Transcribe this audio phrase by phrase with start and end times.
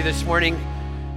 [0.00, 0.54] you this morning.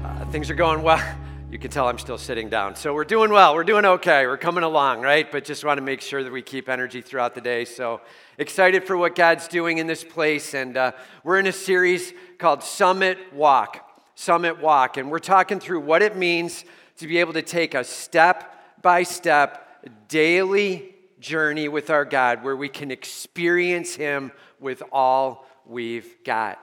[0.03, 1.01] Uh, things are going well.
[1.49, 2.75] You can tell I'm still sitting down.
[2.75, 3.53] So we're doing well.
[3.53, 4.25] We're doing okay.
[4.25, 5.31] We're coming along, right?
[5.31, 7.63] But just want to make sure that we keep energy throughout the day.
[7.63, 8.01] So
[8.39, 10.55] excited for what God's doing in this place.
[10.55, 10.93] And uh,
[11.23, 14.01] we're in a series called Summit Walk.
[14.15, 14.97] Summit Walk.
[14.97, 16.65] And we're talking through what it means
[16.97, 22.55] to be able to take a step by step, daily journey with our God where
[22.55, 26.59] we can experience Him with all we've got.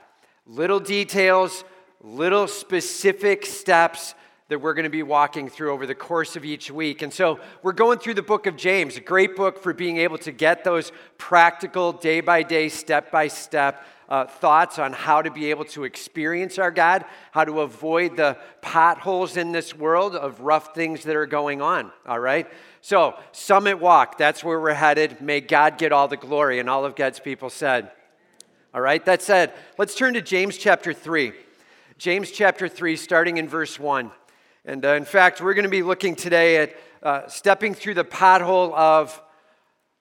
[0.47, 1.63] Little details,
[2.01, 4.15] little specific steps
[4.49, 7.03] that we're going to be walking through over the course of each week.
[7.03, 10.19] And so we're going through the book of James, a great book for being able
[10.19, 15.31] to get those practical, day by day, step by step uh, thoughts on how to
[15.31, 20.41] be able to experience our God, how to avoid the potholes in this world of
[20.41, 21.93] rough things that are going on.
[22.05, 22.49] All right?
[22.81, 25.21] So, Summit Walk, that's where we're headed.
[25.21, 26.59] May God get all the glory.
[26.59, 27.93] And all of God's people said,
[28.75, 31.33] all right, that said, let's turn to James chapter 3.
[32.01, 34.11] James chapter 3, starting in verse 1.
[34.65, 38.07] And uh, in fact, we're going to be looking today at uh, stepping through the
[38.07, 39.23] pothole of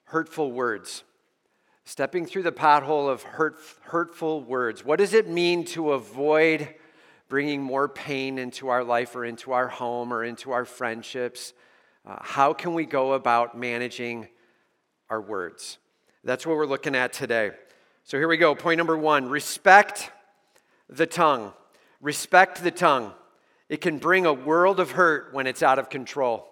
[0.04, 1.04] hurtful words.
[1.84, 4.82] Stepping through the pothole of hurt, hurtful words.
[4.82, 6.74] What does it mean to avoid
[7.28, 11.52] bringing more pain into our life or into our home or into our friendships?
[12.06, 14.26] Uh, how can we go about managing
[15.10, 15.76] our words?
[16.24, 17.50] That's what we're looking at today.
[18.04, 18.54] So here we go.
[18.54, 20.10] Point number one respect
[20.88, 21.52] the tongue.
[22.00, 23.12] Respect the tongue.
[23.68, 26.46] It can bring a world of hurt when it's out of control.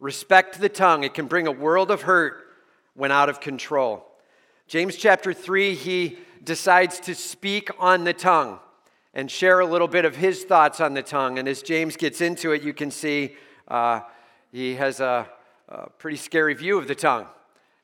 [0.00, 1.04] Respect the tongue.
[1.04, 2.46] It can bring a world of hurt
[2.94, 4.06] when out of control.
[4.66, 8.58] James chapter 3, he decides to speak on the tongue
[9.12, 11.38] and share a little bit of his thoughts on the tongue.
[11.38, 13.36] And as James gets into it, you can see
[13.68, 14.00] uh,
[14.52, 15.28] he has a,
[15.68, 17.26] a pretty scary view of the tongue,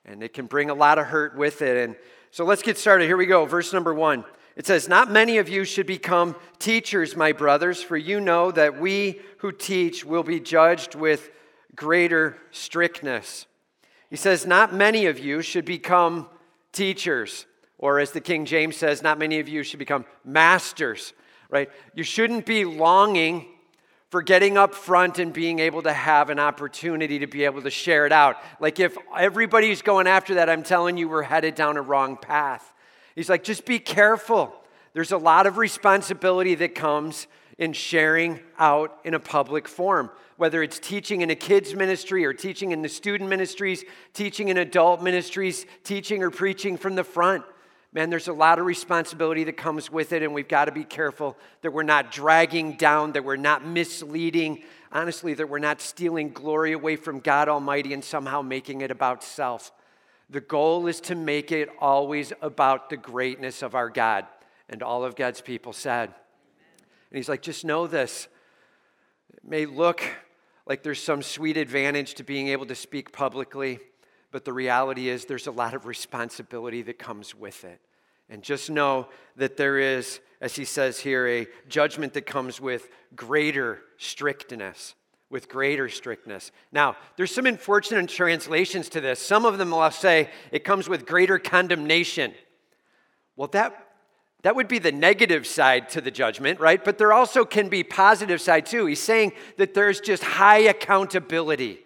[0.04, 1.76] and it can bring a lot of hurt with it.
[1.76, 1.96] And
[2.30, 3.06] so let's get started.
[3.06, 3.44] Here we go.
[3.44, 4.24] Verse number one.
[4.56, 8.80] It says, Not many of you should become teachers, my brothers, for you know that
[8.80, 11.30] we who teach will be judged with
[11.74, 13.46] greater strictness.
[14.10, 16.28] He says, Not many of you should become
[16.76, 17.46] teachers,
[17.78, 21.12] or as the King James says, not many of you should become masters,
[21.50, 21.70] right?
[21.94, 23.46] You shouldn't be longing
[24.10, 27.70] for getting up front and being able to have an opportunity to be able to
[27.70, 28.36] share it out.
[28.60, 32.72] Like if everybody's going after that, I'm telling you, we're headed down a wrong path.
[33.16, 34.54] He's like, just be careful.
[34.92, 37.26] There's a lot of responsibility that comes
[37.58, 42.32] in sharing out in a public forum, whether it's teaching in a kids' ministry or
[42.32, 47.44] teaching in the student ministries, teaching in adult ministries, teaching or preaching from the front
[47.96, 50.84] man, there's a lot of responsibility that comes with it, and we've got to be
[50.84, 54.62] careful that we're not dragging down, that we're not misleading,
[54.92, 59.24] honestly, that we're not stealing glory away from God Almighty and somehow making it about
[59.24, 59.72] self.
[60.28, 64.26] The goal is to make it always about the greatness of our God.
[64.68, 66.08] And all of God's people said.
[66.08, 68.26] And he's like, just know this.
[69.32, 70.02] It may look
[70.66, 73.78] like there's some sweet advantage to being able to speak publicly,
[74.32, 77.80] but the reality is there's a lot of responsibility that comes with it.
[78.28, 82.88] And just know that there is, as he says here, a judgment that comes with
[83.14, 84.96] greater strictness.
[85.28, 86.52] With greater strictness.
[86.70, 89.20] Now, there's some unfortunate translations to this.
[89.20, 92.32] Some of them will say it comes with greater condemnation.
[93.34, 93.88] Well, that,
[94.42, 96.82] that would be the negative side to the judgment, right?
[96.82, 98.86] But there also can be positive side too.
[98.86, 101.80] He's saying that there's just high accountability.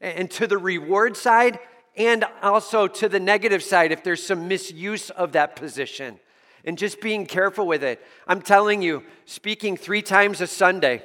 [0.00, 1.58] And to the reward side,
[1.96, 6.18] and also to the negative side if there's some misuse of that position
[6.64, 8.04] and just being careful with it.
[8.26, 11.02] I'm telling you, speaking three times a Sunday,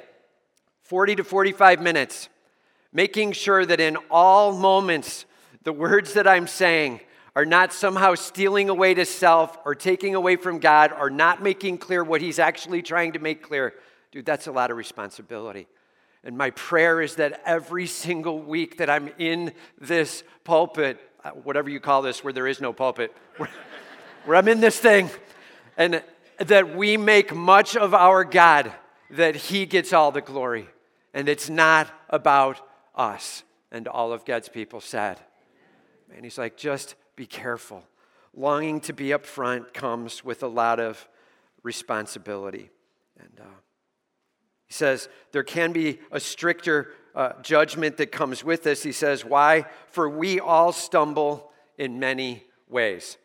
[0.82, 2.28] 40 to 45 minutes,
[2.92, 5.24] making sure that in all moments,
[5.64, 7.00] the words that I'm saying
[7.34, 11.78] are not somehow stealing away to self or taking away from God or not making
[11.78, 13.74] clear what He's actually trying to make clear.
[14.10, 15.66] Dude, that's a lot of responsibility.
[16.24, 21.70] And my prayer is that every single week that I'm in this pulpit, uh, whatever
[21.70, 23.48] you call this, where there is no pulpit, where,
[24.24, 25.10] where I'm in this thing,
[25.76, 26.02] and
[26.38, 28.72] that we make much of our God,
[29.12, 30.68] that He gets all the glory.
[31.14, 32.60] And it's not about
[32.94, 33.44] us.
[33.70, 35.20] And all of God's people said.
[36.14, 37.84] And He's like, just be careful.
[38.34, 41.08] Longing to be up front comes with a lot of
[41.62, 42.70] responsibility.
[43.18, 43.58] And, uh,
[44.72, 48.82] he says there can be a stricter uh, judgment that comes with this.
[48.82, 49.66] He says, Why?
[49.88, 53.18] For we all stumble in many ways.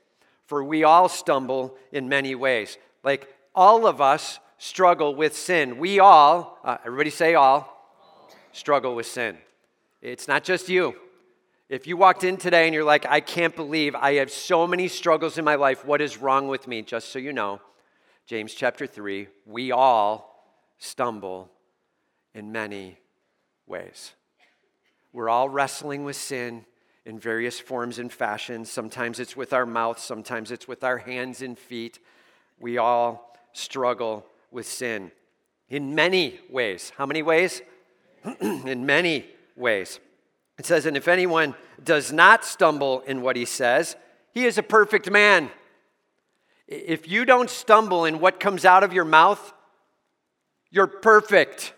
[0.45, 2.77] For we all stumble in many ways.
[3.01, 5.77] Like all of us struggle with sin.
[5.77, 7.73] We all, uh, everybody say all,
[8.51, 9.37] struggle with sin.
[10.01, 10.95] It's not just you.
[11.69, 14.87] If you walked in today and you're like, I can't believe I have so many
[14.87, 16.81] struggles in my life, what is wrong with me?
[16.81, 17.59] Just so you know,
[18.25, 21.51] James chapter 3, we all stumble
[22.33, 22.97] in many
[23.65, 24.13] ways.
[25.11, 26.65] We're all wrestling with sin
[27.05, 28.71] in various forms and fashions.
[28.71, 31.99] Sometimes it's with our mouth, sometimes it's with our hands and feet.
[32.59, 35.11] We all struggle with sin
[35.69, 36.91] in many ways.
[36.97, 37.61] How many ways?
[38.41, 39.99] in many ways.
[40.57, 43.95] It says, and if anyone does not stumble in what he says,
[44.33, 45.51] he is a perfect man.
[46.67, 49.53] If you don't stumble in what comes out of your mouth,
[50.69, 51.73] you're perfect.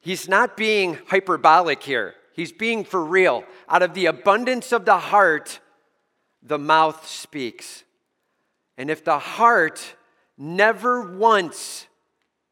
[0.00, 3.44] He's not being hyperbolic here, he's being for real.
[3.68, 5.60] Out of the abundance of the heart,
[6.42, 7.82] the mouth speaks.
[8.78, 9.95] And if the heart
[10.38, 11.86] never once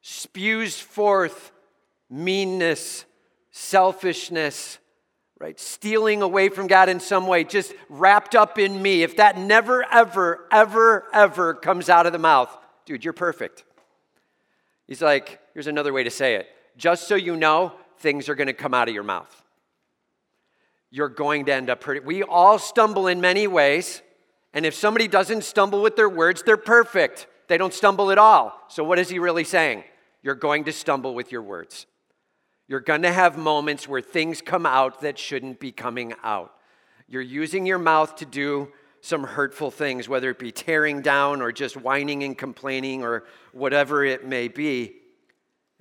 [0.00, 1.52] spews forth
[2.10, 3.04] meanness,
[3.50, 4.78] selfishness,
[5.38, 5.58] right?
[5.58, 9.02] Stealing away from God in some way, just wrapped up in me.
[9.02, 12.54] If that never, ever, ever, ever comes out of the mouth,
[12.86, 13.64] dude, you're perfect.
[14.86, 16.48] He's like, here's another way to say it.
[16.76, 19.42] Just so you know, things are going to come out of your mouth.
[20.90, 22.00] You're going to end up pretty.
[22.00, 24.02] We all stumble in many ways.
[24.52, 27.26] And if somebody doesn't stumble with their words, they're perfect.
[27.49, 28.58] They don't stumble at all.
[28.69, 29.85] So, what is he really saying?
[30.23, 31.87] You're going to stumble with your words.
[32.67, 36.55] You're going to have moments where things come out that shouldn't be coming out.
[37.06, 41.52] You're using your mouth to do some hurtful things, whether it be tearing down or
[41.52, 44.94] just whining and complaining or whatever it may be.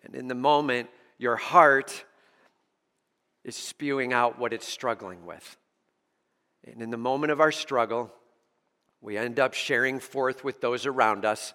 [0.03, 2.03] And in the moment, your heart
[3.45, 5.57] is spewing out what it's struggling with.
[6.65, 8.11] And in the moment of our struggle,
[9.03, 11.53] we end up sharing forth with those around us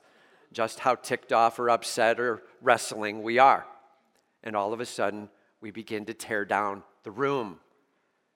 [0.53, 3.67] just how ticked off or upset or wrestling we are.
[4.45, 5.31] And all of a sudden,
[5.61, 7.59] we begin to tear down the room.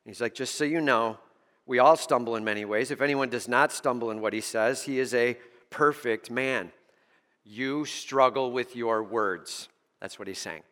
[0.04, 1.18] He's like, just so you know,
[1.66, 2.90] we all stumble in many ways.
[2.90, 5.38] If anyone does not stumble in what he says, he is a
[5.70, 6.72] perfect man.
[7.44, 9.68] You struggle with your words.
[10.00, 10.62] That's what he's saying.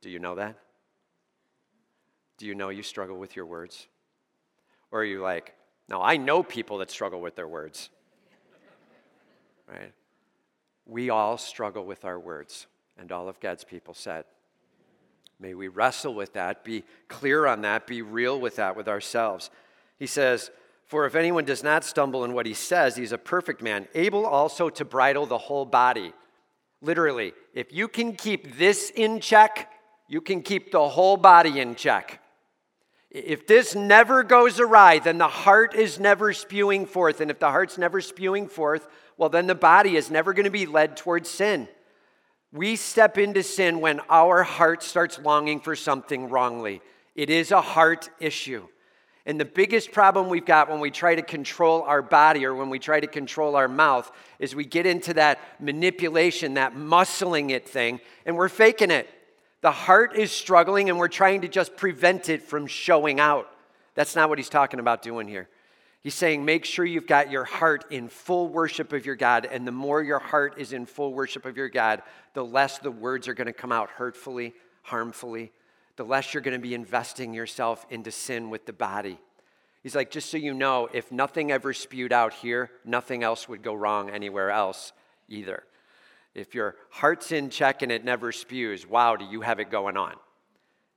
[0.00, 0.56] Do you know that?
[2.38, 3.88] Do you know you struggle with your words?
[4.90, 5.54] Or are you like,
[5.88, 7.90] no, I know people that struggle with their words?
[9.68, 9.92] right?
[10.86, 14.24] We all struggle with our words, and all of God's people said.
[15.40, 19.50] May we wrestle with that, be clear on that, be real with that with ourselves.
[19.98, 20.50] He says,
[20.86, 24.26] For if anyone does not stumble in what he says, he's a perfect man, able
[24.26, 26.12] also to bridle the whole body.
[26.80, 29.70] Literally, if you can keep this in check,
[30.08, 32.20] you can keep the whole body in check.
[33.10, 37.20] If this never goes awry, then the heart is never spewing forth.
[37.20, 40.50] And if the heart's never spewing forth, well, then the body is never going to
[40.50, 41.68] be led towards sin.
[42.52, 46.80] We step into sin when our heart starts longing for something wrongly.
[47.14, 48.66] It is a heart issue.
[49.26, 52.70] And the biggest problem we've got when we try to control our body or when
[52.70, 57.68] we try to control our mouth is we get into that manipulation, that muscling it
[57.68, 59.06] thing, and we're faking it.
[59.60, 63.50] The heart is struggling and we're trying to just prevent it from showing out.
[63.94, 65.48] That's not what he's talking about doing here.
[66.00, 69.46] He's saying, make sure you've got your heart in full worship of your God.
[69.50, 72.02] And the more your heart is in full worship of your God,
[72.34, 75.50] the less the words are going to come out hurtfully, harmfully,
[75.96, 79.18] the less you're going to be investing yourself into sin with the body.
[79.82, 83.62] He's like, just so you know, if nothing ever spewed out here, nothing else would
[83.62, 84.92] go wrong anywhere else
[85.28, 85.64] either.
[86.38, 89.96] If your heart's in check and it never spews, wow, do you have it going
[89.96, 90.14] on?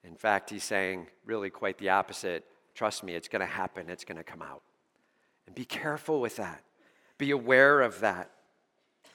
[0.03, 2.45] In fact, he's saying really quite the opposite.
[2.75, 4.62] Trust me, it's going to happen, it's going to come out.
[5.48, 6.63] And be careful with that.
[7.17, 8.29] Be aware of that.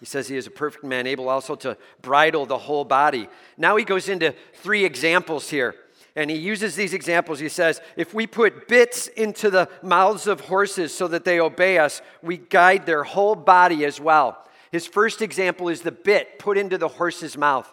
[0.00, 3.28] He says he is a perfect man, able also to bridle the whole body.
[3.56, 5.76] Now he goes into three examples here.
[6.16, 7.38] And he uses these examples.
[7.38, 11.78] He says, if we put bits into the mouths of horses so that they obey
[11.78, 14.42] us, we guide their whole body as well.
[14.73, 17.73] His first example is the bit put into the horse's mouth.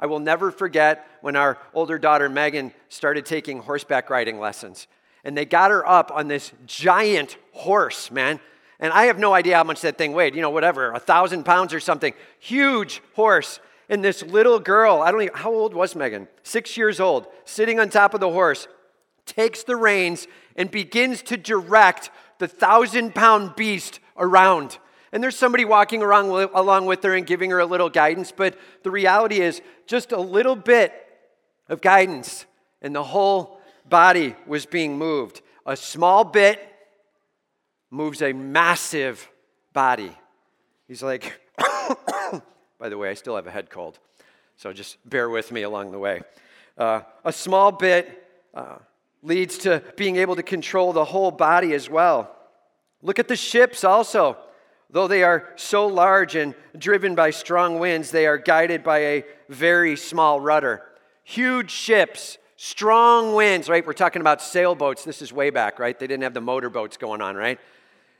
[0.00, 4.86] I will never forget when our older daughter Megan started taking horseback riding lessons.
[5.24, 8.40] And they got her up on this giant horse, man.
[8.78, 11.44] And I have no idea how much that thing weighed, you know, whatever, a thousand
[11.44, 12.12] pounds or something.
[12.38, 13.60] Huge horse.
[13.88, 16.28] And this little girl, I don't even, how old was Megan?
[16.42, 18.66] Six years old, sitting on top of the horse,
[19.26, 24.78] takes the reins and begins to direct the thousand pound beast around.
[25.14, 28.58] And there's somebody walking around along with her and giving her a little guidance, but
[28.82, 30.92] the reality is just a little bit
[31.68, 32.46] of guidance,
[32.82, 35.40] and the whole body was being moved.
[35.66, 36.60] A small bit
[37.92, 39.30] moves a massive
[39.72, 40.10] body.
[40.88, 41.40] He's like,
[42.80, 44.00] by the way, I still have a head cold,
[44.56, 46.22] so just bear with me along the way.
[46.76, 48.78] Uh, a small bit uh,
[49.22, 52.34] leads to being able to control the whole body as well.
[53.00, 54.38] Look at the ships also.
[54.90, 59.24] Though they are so large and driven by strong winds, they are guided by a
[59.48, 60.82] very small rudder.
[61.24, 63.84] Huge ships, strong winds, right?
[63.84, 65.04] We're talking about sailboats.
[65.04, 65.98] This is way back, right?
[65.98, 67.58] They didn't have the motorboats going on, right?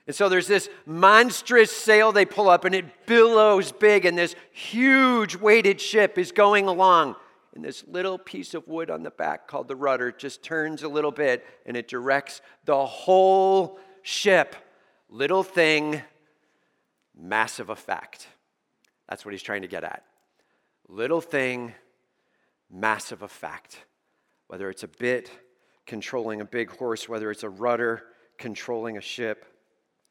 [0.07, 4.35] And so there's this monstrous sail they pull up, and it billows big, and this
[4.53, 7.17] huge weighted ship is going along.
[7.55, 10.89] And this little piece of wood on the back called the rudder just turns a
[10.89, 14.57] little bit, and it directs the whole ship.
[15.09, 16.03] Little thing,
[17.19, 18.29] massive effect.
[19.09, 20.05] That's what he's trying to get at.
[20.89, 21.75] Little thing,
[22.71, 23.85] massive effect.
[24.47, 25.31] Whether it's a bit
[25.87, 28.05] controlling a big horse, whether it's a rudder
[28.39, 29.47] controlling a ship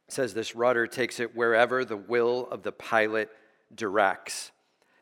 [0.10, 3.30] says this rudder takes it wherever the will of the pilot
[3.74, 4.52] directs.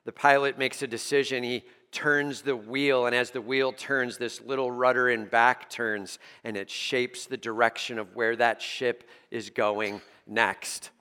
[0.06, 4.42] The pilot makes a decision, he turns the wheel, and as the wheel turns, this
[4.42, 9.50] little rudder in back turns, and it shapes the direction of where that ship is
[9.50, 10.92] going next.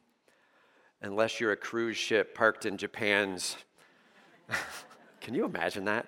[1.02, 3.56] Unless you're a cruise ship parked in Japan's.
[5.20, 6.06] Can you imagine that?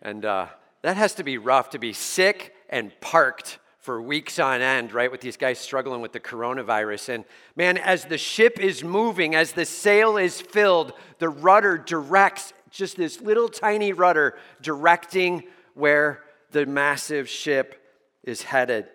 [0.00, 0.46] And uh,
[0.82, 5.10] that has to be rough to be sick and parked for weeks on end, right,
[5.10, 7.10] with these guys struggling with the coronavirus.
[7.10, 7.24] And
[7.56, 12.96] man, as the ship is moving, as the sail is filled, the rudder directs just
[12.96, 15.44] this little tiny rudder directing
[15.74, 17.82] where the massive ship
[18.22, 18.86] is headed.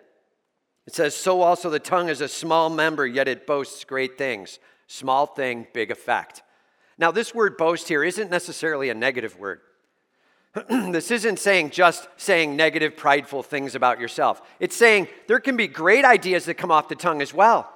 [0.86, 4.60] It says, So also the tongue is a small member, yet it boasts great things.
[4.86, 6.42] Small thing, big effect.
[6.98, 9.60] Now, this word boast here isn't necessarily a negative word.
[10.70, 14.40] this isn't saying just saying negative, prideful things about yourself.
[14.58, 17.70] It's saying there can be great ideas that come off the tongue as well.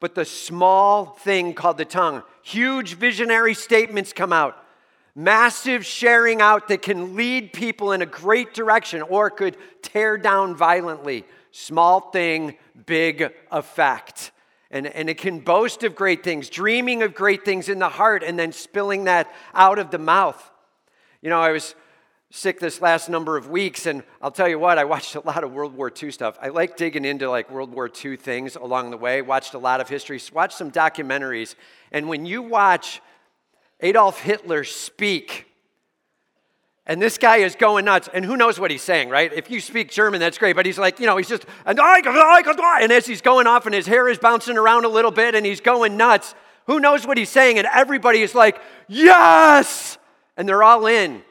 [0.00, 4.56] But the small thing called the tongue, huge visionary statements come out,
[5.14, 10.54] massive sharing out that can lead people in a great direction or could tear down
[10.54, 11.24] violently.
[11.50, 14.30] Small thing, big effect.
[14.70, 18.22] And, and it can boast of great things, dreaming of great things in the heart,
[18.22, 20.50] and then spilling that out of the mouth.
[21.22, 21.74] You know, I was
[22.30, 25.42] sick this last number of weeks, and I'll tell you what, I watched a lot
[25.42, 26.38] of World War II stuff.
[26.42, 29.80] I like digging into like World War II things along the way, watched a lot
[29.80, 31.54] of history, watched some documentaries.
[31.90, 33.00] And when you watch
[33.80, 35.47] Adolf Hitler speak,
[36.88, 39.30] and this guy is going nuts, and who knows what he's saying, right?
[39.32, 43.06] If you speak German, that's great, but he's like, you know, he's just, and as
[43.06, 45.98] he's going off, and his hair is bouncing around a little bit, and he's going
[45.98, 46.34] nuts,
[46.66, 47.58] who knows what he's saying?
[47.58, 49.98] And everybody is like, yes!
[50.36, 51.22] And they're all in.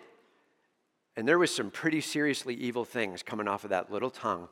[1.16, 4.50] And there was some pretty seriously evil things coming off of that little tongue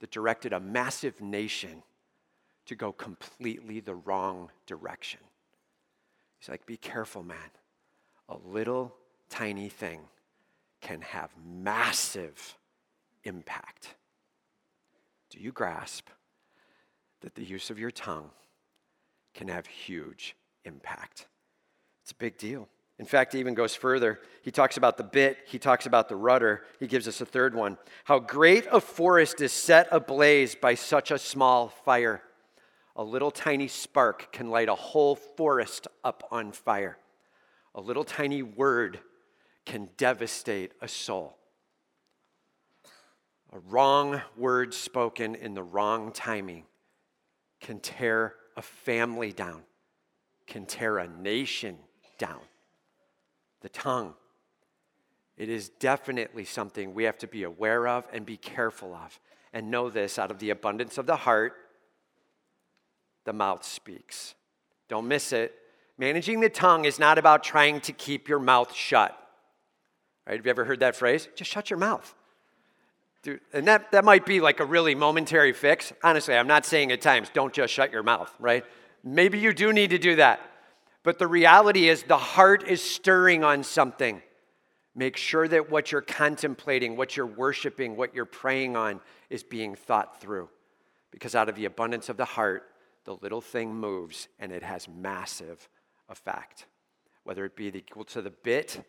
[0.00, 1.82] that directed a massive nation
[2.64, 5.20] to go completely the wrong direction.
[6.38, 7.36] He's like, be careful, man.
[8.30, 8.94] A little
[9.28, 10.00] tiny thing
[10.80, 12.56] can have massive
[13.24, 13.94] impact.
[15.30, 16.08] Do you grasp
[17.20, 18.30] that the use of your tongue
[19.34, 21.26] can have huge impact?
[22.02, 22.68] It's a big deal.
[22.98, 24.20] In fact, he even goes further.
[24.42, 26.64] He talks about the bit, he talks about the rudder.
[26.78, 27.78] He gives us a third one.
[28.04, 32.22] How great a forest is set ablaze by such a small fire.
[32.96, 36.98] A little tiny spark can light a whole forest up on fire.
[37.74, 39.00] A little tiny word
[39.70, 41.36] can devastate a soul.
[43.52, 46.64] A wrong word spoken in the wrong timing
[47.60, 49.62] can tear a family down,
[50.48, 51.76] can tear a nation
[52.18, 52.40] down
[53.60, 54.14] the tongue.
[55.36, 59.20] It is definitely something we have to be aware of and be careful of.
[59.52, 61.52] And know this out of the abundance of the heart,
[63.24, 64.34] the mouth speaks.
[64.88, 65.54] Don't miss it.
[65.96, 69.16] Managing the tongue is not about trying to keep your mouth shut.
[70.30, 70.36] Right?
[70.36, 71.28] Have you ever heard that phrase?
[71.34, 72.14] Just shut your mouth.
[73.24, 75.92] Dude, and that, that might be like a really momentary fix.
[76.04, 78.64] Honestly, I'm not saying at times, don't just shut your mouth, right?
[79.02, 80.38] Maybe you do need to do that.
[81.02, 84.22] But the reality is, the heart is stirring on something.
[84.94, 89.74] Make sure that what you're contemplating, what you're worshiping, what you're praying on is being
[89.74, 90.48] thought through.
[91.10, 92.70] Because out of the abundance of the heart,
[93.02, 95.68] the little thing moves and it has massive
[96.08, 96.66] effect.
[97.24, 98.84] Whether it be equal to the bit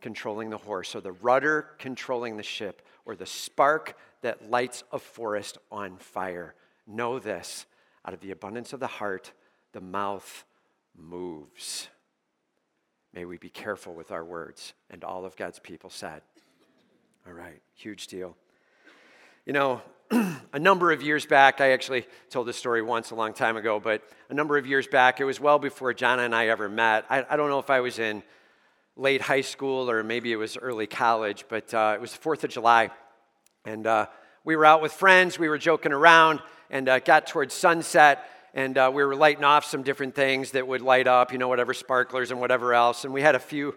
[0.00, 4.98] controlling the horse, or the rudder controlling the ship, or the spark that lights a
[4.98, 6.54] forest on fire.
[6.86, 7.66] Know this
[8.04, 9.32] out of the abundance of the heart,
[9.72, 10.44] the mouth
[10.96, 11.88] moves.
[13.12, 14.74] May we be careful with our words.
[14.90, 16.22] And all of God's people said,
[17.26, 18.36] All right, huge deal.
[19.44, 19.80] You know,
[20.52, 23.80] a number of years back, I actually told this story once a long time ago,
[23.80, 27.06] but a number of years back, it was well before John and I ever met.
[27.08, 28.22] I, I don't know if I was in
[28.96, 32.44] late high school or maybe it was early college, but uh, it was the 4th
[32.44, 32.90] of July.
[33.64, 34.06] And uh,
[34.44, 38.78] we were out with friends, we were joking around, and uh, got towards sunset and
[38.78, 41.74] uh, we were lighting off some different things that would light up, you know, whatever
[41.74, 43.04] sparklers and whatever else.
[43.04, 43.76] And we had a few.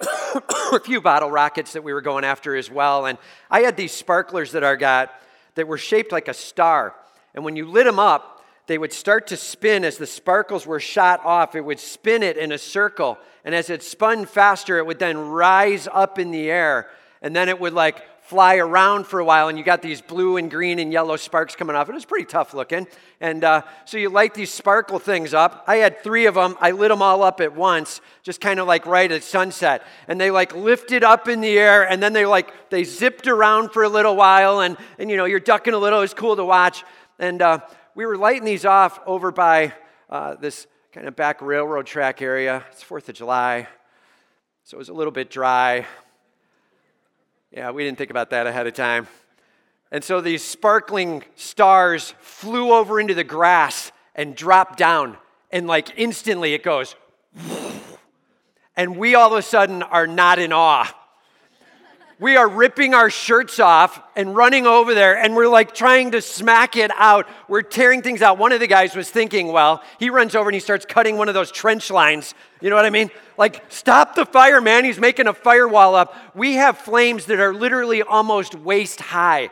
[0.72, 3.06] a few bottle rockets that we were going after as well.
[3.06, 3.16] And
[3.50, 5.12] I had these sparklers that I got
[5.54, 6.94] that were shaped like a star.
[7.34, 8.37] And when you lit them up,
[8.68, 11.54] they would start to spin as the sparkles were shot off.
[11.54, 13.18] It would spin it in a circle.
[13.44, 16.88] And as it spun faster, it would then rise up in the air.
[17.22, 20.36] And then it would like fly around for a while, and you got these blue
[20.36, 21.88] and green and yellow sparks coming off.
[21.88, 22.86] It was pretty tough looking.
[23.22, 25.64] And uh, so you light these sparkle things up.
[25.66, 26.54] I had three of them.
[26.60, 29.82] I lit them all up at once, just kind of like right at sunset.
[30.08, 33.70] And they like lifted up in the air, and then they like they zipped around
[33.70, 36.00] for a little while, and and you know you're ducking a little.
[36.00, 36.84] It was cool to watch.
[37.18, 37.60] And uh,
[37.98, 39.74] we were lighting these off over by
[40.08, 42.64] uh, this kind of back railroad track area.
[42.70, 43.66] It's Fourth of July,
[44.62, 45.84] so it was a little bit dry.
[47.50, 49.08] Yeah, we didn't think about that ahead of time.
[49.90, 55.16] And so these sparkling stars flew over into the grass and dropped down.
[55.50, 56.94] And like instantly it goes,
[58.76, 60.94] and we all of a sudden are not in awe
[62.20, 66.20] we are ripping our shirts off and running over there and we're like trying to
[66.20, 67.28] smack it out.
[67.46, 68.38] We're tearing things out.
[68.38, 71.28] One of the guys was thinking, well, he runs over and he starts cutting one
[71.28, 72.34] of those trench lines.
[72.60, 73.10] You know what I mean?
[73.36, 74.84] Like, stop the fire, man.
[74.84, 76.14] He's making a firewall up.
[76.34, 79.50] We have flames that are literally almost waist high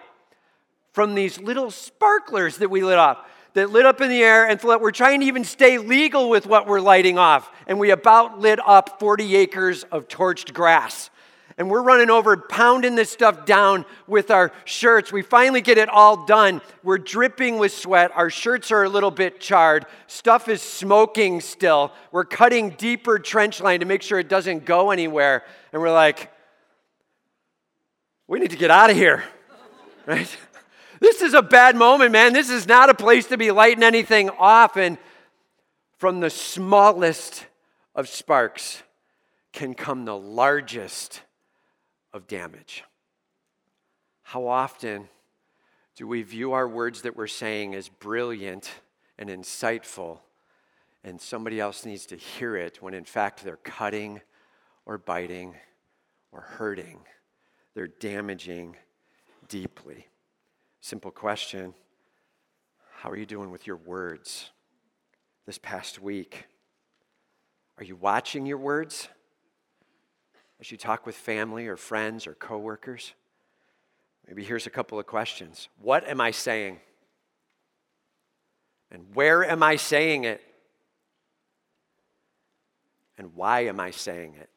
[0.93, 3.19] from these little sparklers that we lit off
[3.55, 6.67] that lit up in the air and we're trying to even stay legal with what
[6.67, 7.51] we're lighting off.
[7.67, 11.09] And we about lit up 40 acres of torched grass
[11.59, 15.11] and we're running over, pounding this stuff down with our shirts.
[15.11, 16.61] We finally get it all done.
[16.83, 18.13] We're dripping with sweat.
[18.15, 19.87] Our shirts are a little bit charred.
[20.07, 21.93] Stuff is smoking still.
[22.13, 25.45] We're cutting deeper trench line to make sure it doesn't go anywhere.
[25.73, 26.31] And we're like,
[28.29, 29.25] we need to get out of here,
[30.07, 30.37] right?
[31.01, 32.35] This is a bad moment, man.
[32.35, 34.77] This is not a place to be lighting anything off.
[34.77, 34.99] And
[35.97, 37.47] from the smallest
[37.95, 38.83] of sparks
[39.55, 41.23] can come the largest
[42.13, 42.85] of damage.
[44.23, 45.09] How often
[45.95, 48.71] do we view our words that we're saying as brilliant
[49.19, 50.19] and insightful,
[51.05, 54.21] and somebody else needs to hear it when in fact they're cutting
[54.85, 55.55] or biting
[56.33, 57.01] or hurting?
[57.75, 58.77] They're damaging
[59.49, 60.09] deeply.
[60.81, 61.75] Simple question
[62.99, 64.51] How are you doing with your words
[65.47, 66.47] this past week?
[67.79, 69.09] Are you watching your words?
[70.61, 73.13] As you talk with family or friends or coworkers?
[74.27, 75.69] Maybe here's a couple of questions.
[75.81, 76.81] What am I saying?
[78.91, 80.41] And where am I saying it?
[83.19, 84.51] And why am I saying it?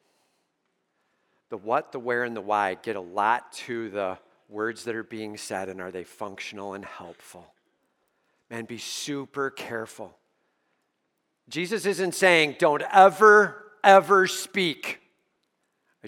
[1.48, 5.02] The what, the where, and the why get a lot to the words that are
[5.02, 7.54] being said and are they functional and helpful?
[8.50, 10.16] Man, be super careful.
[11.48, 14.99] Jesus isn't saying, don't ever, ever speak.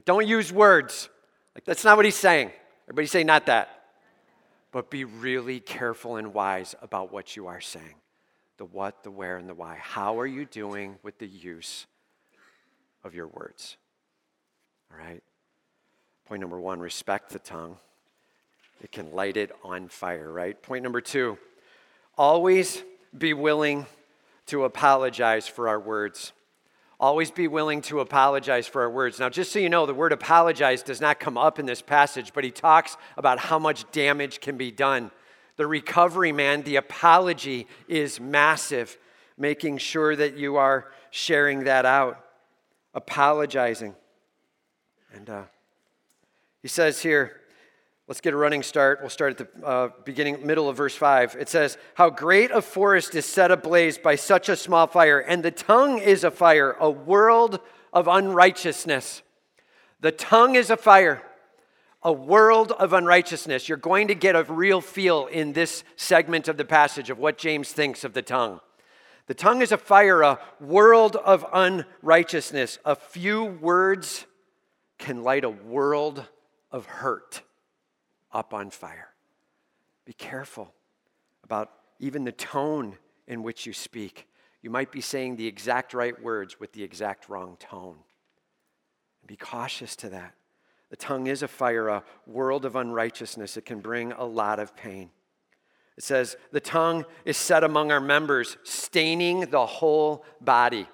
[0.05, 1.09] Don't use words.
[1.55, 2.51] Like that's not what he's saying.
[2.87, 3.69] Everybody say not that.
[4.71, 7.95] But be really careful and wise about what you are saying.
[8.57, 9.77] The what, the where, and the why.
[9.81, 11.87] How are you doing with the use
[13.05, 13.77] of your words?
[14.91, 15.23] All right?
[16.27, 17.77] Point number one respect the tongue.
[18.83, 20.61] It can light it on fire, right?
[20.61, 21.39] Point number two
[22.17, 22.83] always
[23.17, 23.87] be willing
[24.47, 26.33] to apologize for our words.
[27.03, 29.19] Always be willing to apologize for our words.
[29.19, 32.33] Now, just so you know, the word apologize does not come up in this passage,
[32.33, 35.11] but he talks about how much damage can be done.
[35.57, 38.97] The recovery, man, the apology is massive,
[39.37, 42.25] making sure that you are sharing that out,
[42.95, 43.97] apologizing.
[45.13, 45.43] And uh,
[46.63, 47.41] he says here,
[48.09, 48.99] Let's get a running start.
[49.01, 51.37] We'll start at the uh, beginning, middle of verse 5.
[51.39, 55.43] It says, How great a forest is set ablaze by such a small fire, and
[55.43, 57.61] the tongue is a fire, a world
[57.93, 59.23] of unrighteousness.
[60.01, 61.23] The tongue is a fire,
[62.03, 63.69] a world of unrighteousness.
[63.69, 67.39] You're going to get a real feel in this segment of the passage of what
[67.39, 68.59] James thinks of the tongue.
[69.29, 72.81] The tongue is a fire, a world of unrighteousness.
[72.85, 74.27] A few words
[74.99, 76.27] can light a world
[76.73, 77.43] of hurt
[78.33, 79.09] up on fire.
[80.05, 80.73] Be careful
[81.45, 84.29] about even the tone in which you speak.
[84.63, 87.97] You might be saying the exact right words with the exact wrong tone.
[89.27, 90.35] Be cautious to that.
[90.91, 93.57] The tongue is a fire, a world of unrighteousness.
[93.57, 95.11] It can bring a lot of pain.
[95.97, 100.87] It says, The tongue is set among our members, staining the whole body.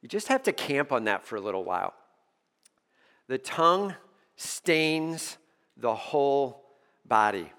[0.00, 1.94] You just have to camp on that for a little while.
[3.26, 3.94] The tongue
[4.36, 5.36] stains
[5.78, 6.64] the whole
[7.06, 7.52] body.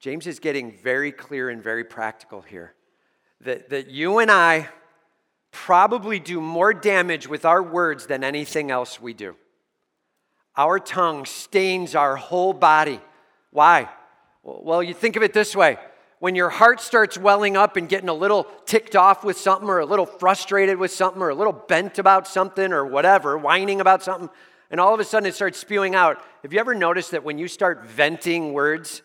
[0.00, 2.74] James is getting very clear and very practical here
[3.40, 4.68] that, that you and I
[5.50, 9.36] probably do more damage with our words than anything else we do.
[10.56, 13.00] Our tongue stains our whole body.
[13.50, 13.88] Why?
[14.42, 15.78] Well, you think of it this way
[16.20, 19.78] when your heart starts welling up and getting a little ticked off with something, or
[19.78, 24.02] a little frustrated with something, or a little bent about something, or whatever, whining about
[24.02, 24.28] something,
[24.70, 26.22] and all of a sudden it starts spewing out.
[26.42, 29.02] Have you ever noticed that when you start venting words,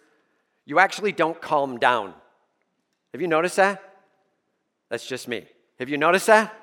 [0.65, 2.13] you actually don't calm down?
[3.13, 3.81] Have you noticed that?
[4.89, 5.45] That's just me.
[5.79, 6.53] Have you noticed that?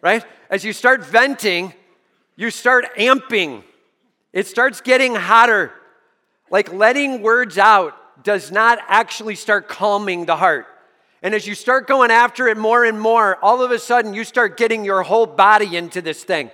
[0.00, 0.24] Right?
[0.50, 1.72] As you start venting,
[2.36, 3.62] you start amping.
[4.32, 5.72] It starts getting hotter.
[6.50, 7.94] Like letting words out
[8.24, 10.66] does not actually start calming the heart.
[11.22, 14.24] And as you start going after it more and more, all of a sudden you
[14.24, 16.50] start getting your whole body into this thing.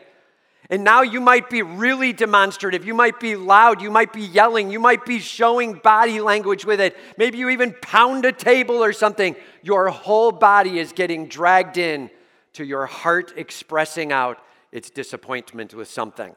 [0.70, 2.87] And now you might be really demonstrative.
[2.87, 3.83] You might be loud.
[3.83, 4.70] You might be yelling.
[4.70, 6.96] You might be showing body language with it.
[7.18, 9.35] Maybe you even pound a table or something.
[9.62, 12.09] Your whole body is getting dragged in
[12.52, 14.38] to your heart expressing out
[14.70, 16.37] its disappointment with something.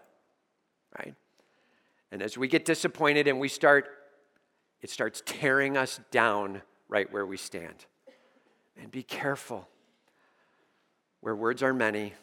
[0.98, 1.14] Right?
[2.12, 3.88] And as we get disappointed and we start
[4.84, 7.86] it starts tearing us down right where we stand.
[8.80, 9.70] And be careful.
[11.22, 12.14] Where words are many,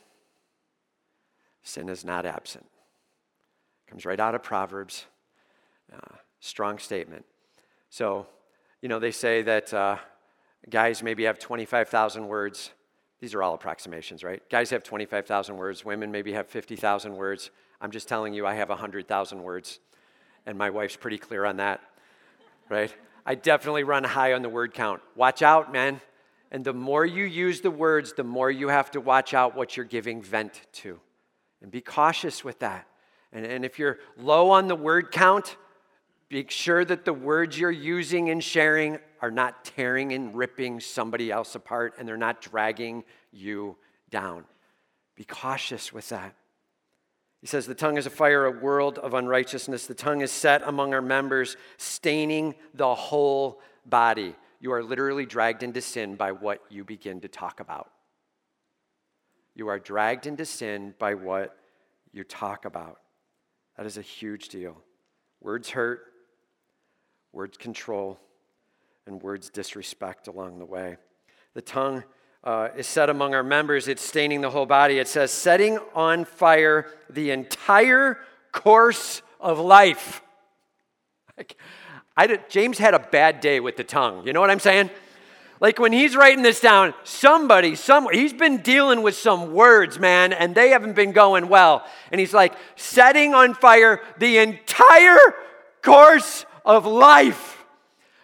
[1.71, 2.67] sin is not absent.
[3.89, 5.07] Comes right out of Proverbs.
[5.93, 7.25] Uh, strong statement.
[7.89, 8.27] So,
[8.83, 9.97] you know, they say that uh,
[10.69, 12.71] guys maybe have 25,000 words.
[13.21, 14.43] These are all approximations, right?
[14.49, 15.85] Guys have 25,000 words.
[15.85, 17.51] Women maybe have 50,000 words.
[17.81, 19.81] I'm just telling you, I have 100,000 words.
[20.47, 21.81] And my wife's pretty clear on that
[22.71, 22.95] right?
[23.27, 25.03] I definitely run high on the word count.
[25.15, 26.01] Watch out, man.
[26.51, 29.77] And the more you use the words, the more you have to watch out what
[29.77, 30.99] you're giving vent to.
[31.63, 32.87] And be cautious with that.
[33.33, 35.57] And, and if you're low on the word count,
[36.29, 41.31] be sure that the words you're using and sharing are not tearing and ripping somebody
[41.31, 43.77] else apart and they're not dragging you
[44.11, 44.45] down.
[45.17, 46.35] Be cautious with that.
[47.41, 49.87] He says, The tongue is a fire, a world of unrighteousness.
[49.87, 54.35] The tongue is set among our members, staining the whole body.
[54.61, 57.91] You are literally dragged into sin by what you begin to talk about.
[59.55, 61.57] You are dragged into sin by what
[62.13, 62.99] you talk about.
[63.77, 64.77] That is a huge deal.
[65.41, 66.03] Words hurt,
[67.33, 68.19] words control,
[69.07, 70.97] and words disrespect along the way.
[71.55, 72.05] The tongue
[72.45, 74.99] uh, is set among our members, it's staining the whole body.
[74.99, 78.19] It says, setting on fire the entire
[78.53, 80.23] course of life.
[81.37, 81.57] Like,
[82.19, 84.27] I did, James had a bad day with the tongue.
[84.27, 84.91] You know what I'm saying?
[85.61, 90.33] Like when he's writing this down, somebody, somewhere, he's been dealing with some words, man,
[90.33, 91.85] and they haven't been going well.
[92.11, 95.19] And he's like, setting on fire the entire
[95.83, 97.59] course of life.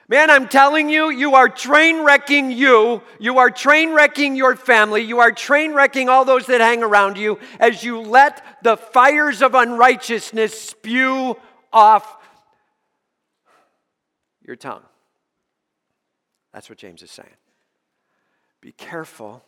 [0.09, 3.03] Man, I'm telling you, you are train wrecking you.
[3.19, 5.03] You are train wrecking your family.
[5.03, 9.43] You are train wrecking all those that hang around you as you let the fires
[9.43, 11.37] of unrighteousness spew
[11.73, 12.17] off
[14.43, 14.83] your tongue.
[16.57, 17.29] That's what James is saying.
[18.63, 19.45] Be careful.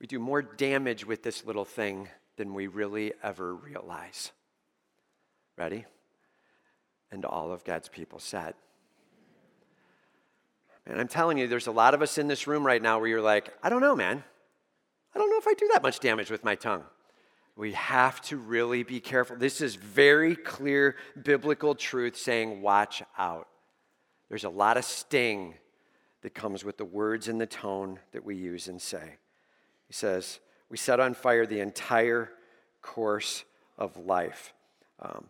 [0.00, 4.32] We do more damage with this little thing than we really ever realize.
[5.58, 5.84] Ready?
[7.12, 8.54] And all of God's people said,
[10.86, 13.08] and I'm telling you, there's a lot of us in this room right now where
[13.08, 14.24] you're like, I don't know, man.
[15.14, 16.84] I don't know if I do that much damage with my tongue.
[17.56, 19.36] We have to really be careful.
[19.36, 23.48] This is very clear biblical truth saying, watch out.
[24.30, 25.56] There's a lot of sting
[26.26, 29.14] that comes with the words and the tone that we use and say.
[29.86, 32.32] He says, We set on fire the entire
[32.82, 33.44] course
[33.78, 34.52] of life.
[34.98, 35.26] Um,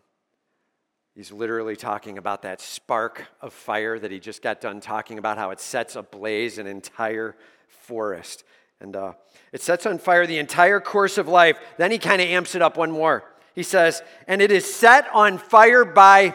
[1.13, 5.37] He's literally talking about that spark of fire that he just got done talking about,
[5.37, 7.35] how it sets ablaze an entire
[7.67, 8.43] forest.
[8.81, 9.13] And uh,
[9.51, 11.59] it sets on fire the entire course of life.
[11.77, 13.23] Then he kind of amps it up one more.
[13.53, 16.33] He says, and it is set on fire by,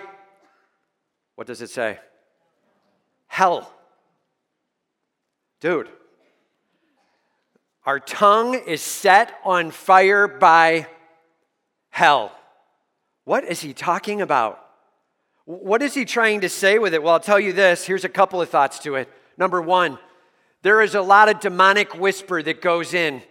[1.35, 1.98] what does it say?
[3.27, 3.72] Hell.
[5.62, 5.88] Dude,
[7.87, 10.88] our tongue is set on fire by
[11.90, 12.33] hell.
[13.22, 14.59] What is he talking about?
[15.44, 17.03] What is he trying to say with it?
[17.05, 17.87] Well, I'll tell you this.
[17.87, 19.09] Here's a couple of thoughts to it.
[19.38, 20.01] Number one,
[20.62, 23.22] there is a lot of demonic whisper that goes in.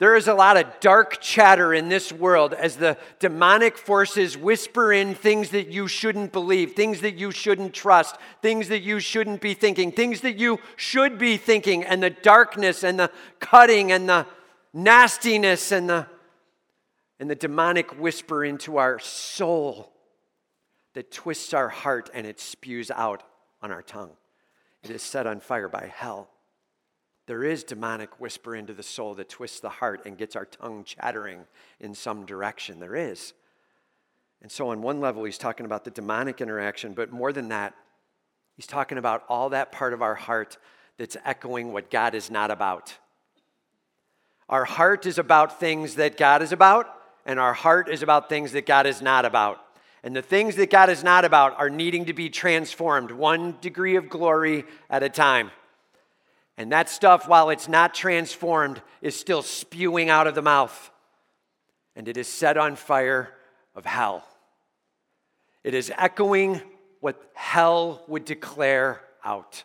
[0.00, 4.94] There is a lot of dark chatter in this world as the demonic forces whisper
[4.94, 9.42] in things that you shouldn't believe, things that you shouldn't trust, things that you shouldn't
[9.42, 13.10] be thinking, things that you should be thinking, and the darkness and the
[13.40, 14.26] cutting and the
[14.72, 16.06] nastiness and the,
[17.18, 19.92] and the demonic whisper into our soul
[20.94, 23.22] that twists our heart and it spews out
[23.60, 24.12] on our tongue.
[24.82, 26.30] It is set on fire by hell.
[27.30, 30.82] There is demonic whisper into the soul that twists the heart and gets our tongue
[30.82, 31.44] chattering
[31.78, 32.80] in some direction.
[32.80, 33.34] There is.
[34.42, 37.76] And so, on one level, he's talking about the demonic interaction, but more than that,
[38.56, 40.58] he's talking about all that part of our heart
[40.98, 42.98] that's echoing what God is not about.
[44.48, 46.92] Our heart is about things that God is about,
[47.24, 49.64] and our heart is about things that God is not about.
[50.02, 53.94] And the things that God is not about are needing to be transformed one degree
[53.94, 55.52] of glory at a time.
[56.60, 60.90] And that stuff, while it's not transformed, is still spewing out of the mouth.
[61.96, 63.30] And it is set on fire
[63.74, 64.28] of hell.
[65.64, 66.60] It is echoing
[67.00, 69.64] what hell would declare out.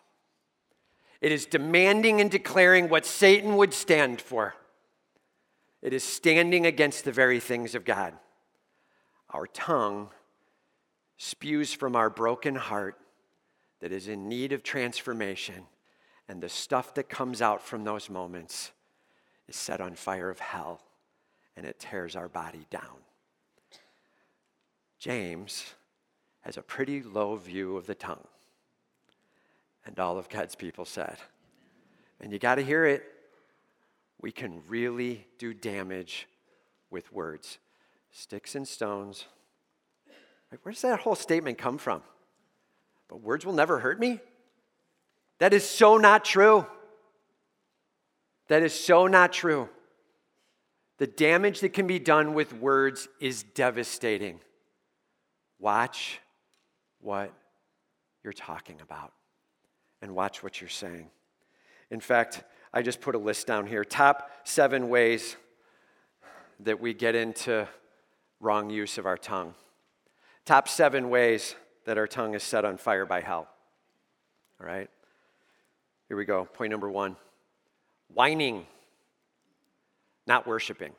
[1.20, 4.54] It is demanding and declaring what Satan would stand for.
[5.82, 8.14] It is standing against the very things of God.
[9.28, 10.08] Our tongue
[11.18, 12.96] spews from our broken heart
[13.82, 15.66] that is in need of transformation,
[16.28, 18.72] and the stuff that comes out from those moments
[19.48, 20.82] is set on fire of hell,
[21.56, 22.98] and it tears our body down.
[24.98, 25.74] James
[26.40, 28.26] has a pretty low view of the tongue.
[29.84, 31.18] And all of God's people said,
[32.20, 33.04] and you got to hear it,
[34.20, 36.26] we can really do damage
[36.90, 37.58] with words.
[38.10, 39.26] Sticks and stones
[40.62, 42.02] where does that whole statement come from?
[43.08, 44.20] But words will never hurt me?
[45.38, 46.66] That is so not true.
[48.48, 49.68] That is so not true.
[50.98, 54.40] The damage that can be done with words is devastating.
[55.58, 56.20] Watch
[57.00, 57.32] what
[58.24, 59.12] you're talking about
[60.00, 61.10] and watch what you're saying.
[61.90, 65.36] In fact, I just put a list down here top seven ways
[66.60, 67.68] that we get into
[68.40, 69.54] wrong use of our tongue.
[70.44, 73.48] Top seven ways that our tongue is set on fire by hell.
[74.60, 74.88] All right?
[76.08, 76.44] Here we go.
[76.44, 77.16] Point number one
[78.12, 78.66] whining,
[80.26, 80.92] not worshiping.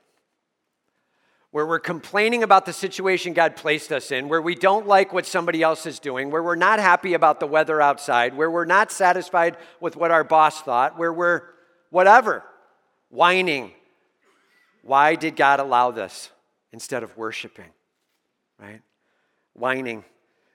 [1.51, 5.25] Where we're complaining about the situation God placed us in, where we don't like what
[5.25, 8.91] somebody else is doing, where we're not happy about the weather outside, where we're not
[8.91, 11.43] satisfied with what our boss thought, where we're
[11.89, 12.43] whatever,
[13.09, 13.71] whining.
[14.83, 16.29] Why did God allow this
[16.73, 17.71] instead of worshiping?
[18.59, 18.81] Right?
[19.57, 20.03] whining.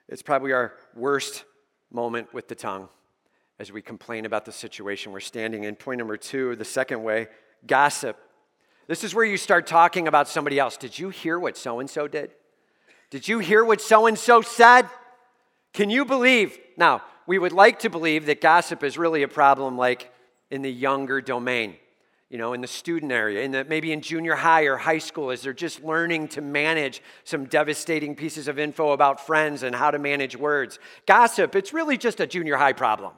[0.07, 1.43] It's probably our worst
[1.91, 2.89] moment with the tongue
[3.59, 5.75] as we complain about the situation we're standing in.
[5.75, 7.27] Point number two, the second way,
[7.65, 8.17] gossip.
[8.87, 10.77] This is where you start talking about somebody else.
[10.77, 12.31] Did you hear what so and so did?
[13.09, 14.89] Did you hear what so and so said?
[15.73, 16.57] Can you believe?
[16.77, 20.11] Now, we would like to believe that gossip is really a problem like
[20.51, 21.75] in the younger domain
[22.33, 25.29] you know, in the student area, in the, maybe in junior high or high school,
[25.29, 29.91] as they're just learning to manage some devastating pieces of info about friends and how
[29.91, 30.79] to manage words.
[31.05, 33.13] Gossip, it's really just a junior high problem.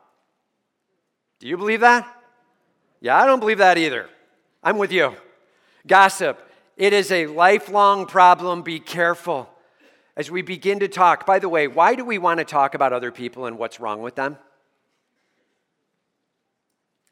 [1.39, 2.07] Do you believe that?
[3.01, 4.09] Yeah, I don't believe that either.
[4.63, 5.15] I'm with you.
[5.85, 6.39] Gossip,
[6.77, 8.61] it is a lifelong problem.
[8.61, 9.49] Be careful
[10.17, 11.25] as we begin to talk.
[11.25, 14.01] By the way, why do we want to talk about other people and what's wrong
[14.01, 14.37] with them?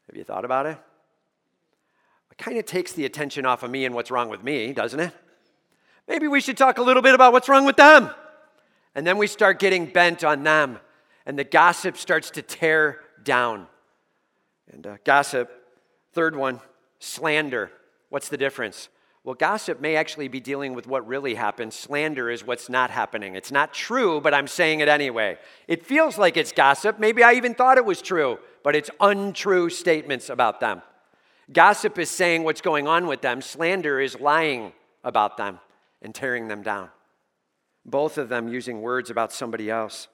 [0.08, 0.78] Have you thought about it?
[2.30, 4.98] It kind of takes the attention off of me and what's wrong with me, doesn't
[4.98, 5.12] it?
[6.08, 8.10] Maybe we should talk a little bit about what's wrong with them.
[8.94, 10.78] And then we start getting bent on them,
[11.26, 13.66] and the gossip starts to tear down.
[14.72, 15.50] And uh, gossip,
[16.12, 16.60] third one,
[16.98, 17.70] slander.
[18.08, 18.88] What's the difference?
[19.24, 21.72] Well, gossip may actually be dealing with what really happened.
[21.72, 23.34] Slander is what's not happening.
[23.34, 25.38] It's not true, but I'm saying it anyway.
[25.66, 26.98] It feels like it's gossip.
[26.98, 30.82] Maybe I even thought it was true, but it's untrue statements about them.
[31.50, 34.72] Gossip is saying what's going on with them, slander is lying
[35.02, 35.58] about them
[36.02, 36.90] and tearing them down.
[37.86, 40.08] Both of them using words about somebody else.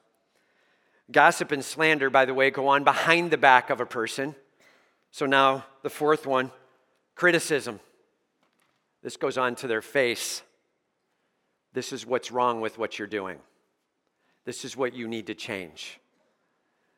[1.10, 4.34] Gossip and slander, by the way, go on behind the back of a person.
[5.10, 6.50] So now the fourth one
[7.14, 7.80] criticism.
[9.02, 10.42] This goes on to their face.
[11.72, 13.38] This is what's wrong with what you're doing.
[14.44, 16.00] This is what you need to change.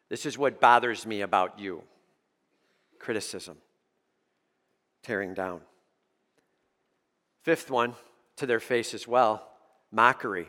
[0.09, 1.83] This is what bothers me about you.
[2.99, 3.57] Criticism
[5.03, 5.61] tearing down.
[7.43, 7.95] Fifth one,
[8.37, 9.49] to their face as well
[9.91, 10.49] mockery.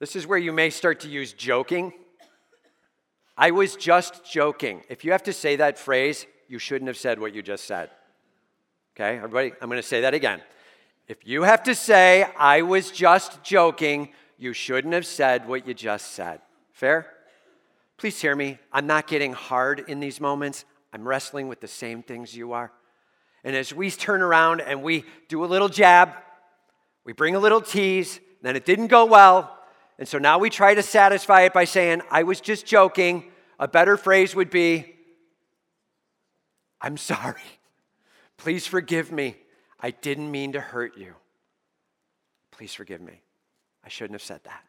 [0.00, 1.92] This is where you may start to use joking.
[3.40, 4.82] I was just joking.
[4.90, 7.88] If you have to say that phrase, you shouldn't have said what you just said.
[8.94, 10.42] Okay, everybody, I'm going to say that again.
[11.08, 15.72] If you have to say, I was just joking, you shouldn't have said what you
[15.72, 16.42] just said.
[16.74, 17.06] Fair?
[17.96, 18.58] Please hear me.
[18.74, 20.66] I'm not getting hard in these moments.
[20.92, 22.70] I'm wrestling with the same things you are.
[23.42, 26.10] And as we turn around and we do a little jab,
[27.06, 29.56] we bring a little tease, then it didn't go well.
[29.98, 33.29] And so now we try to satisfy it by saying, I was just joking.
[33.60, 34.96] A better phrase would be,
[36.80, 37.42] I'm sorry.
[38.38, 39.36] Please forgive me.
[39.78, 41.14] I didn't mean to hurt you.
[42.52, 43.20] Please forgive me.
[43.84, 44.64] I shouldn't have said that.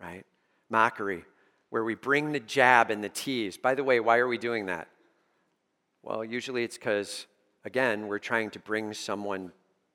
[0.00, 0.24] Right?
[0.70, 1.24] Mockery,
[1.70, 3.56] where we bring the jab and the tease.
[3.56, 4.86] By the way, why are we doing that?
[6.04, 7.26] Well, usually it's because,
[7.64, 9.50] again, we're trying to bring someone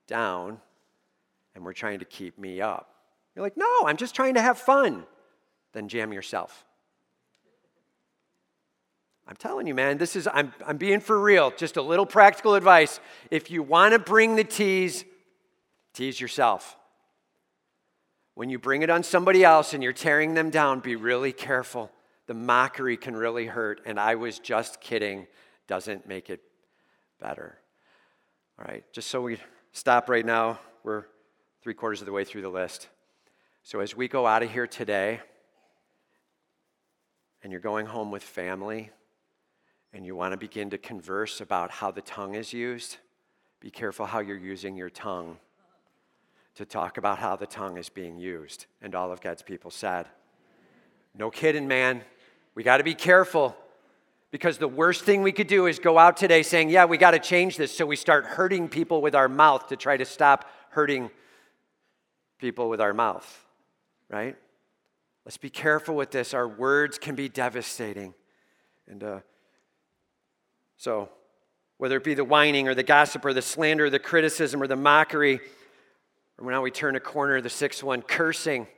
[0.06, 0.60] down
[1.54, 2.94] and we're trying to keep me up.
[3.34, 5.04] You're like, no, I'm just trying to have fun.
[5.72, 6.66] Then jam yourself.
[9.28, 11.50] I'm telling you, man, this is, I'm, I'm being for real.
[11.50, 12.98] Just a little practical advice.
[13.30, 15.04] If you want to bring the tease,
[15.92, 16.76] tease yourself.
[18.34, 21.90] When you bring it on somebody else and you're tearing them down, be really careful.
[22.26, 25.26] The mockery can really hurt, and I was just kidding
[25.66, 26.40] doesn't make it
[27.20, 27.58] better.
[28.58, 29.38] All right, just so we
[29.72, 31.04] stop right now, we're
[31.62, 32.88] three quarters of the way through the list.
[33.62, 35.20] So as we go out of here today,
[37.42, 38.90] and you're going home with family,
[39.92, 42.98] and you want to begin to converse about how the tongue is used,
[43.60, 45.38] be careful how you're using your tongue
[46.54, 48.66] to talk about how the tongue is being used.
[48.82, 50.06] And all of God's people said,
[51.16, 52.02] No kidding, man.
[52.54, 53.56] We got to be careful
[54.30, 57.12] because the worst thing we could do is go out today saying, Yeah, we got
[57.12, 57.76] to change this.
[57.76, 61.10] So we start hurting people with our mouth to try to stop hurting
[62.38, 63.46] people with our mouth,
[64.08, 64.36] right?
[65.24, 66.34] Let's be careful with this.
[66.34, 68.14] Our words can be devastating.
[68.86, 69.20] And, uh,
[70.78, 71.08] so,
[71.78, 74.68] whether it be the whining or the gossip or the slander or the criticism or
[74.68, 75.40] the mockery,
[76.38, 78.68] or now we turn a corner, the sixth one, cursing,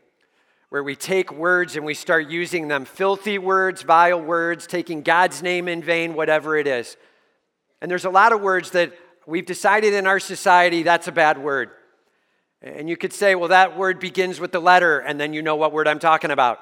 [0.70, 5.42] where we take words and we start using them filthy words, vile words, taking God's
[5.42, 6.96] name in vain, whatever it is.
[7.82, 8.92] And there's a lot of words that
[9.26, 11.70] we've decided in our society that's a bad word.
[12.62, 15.56] And you could say, well, that word begins with the letter, and then you know
[15.56, 16.60] what word I'm talking about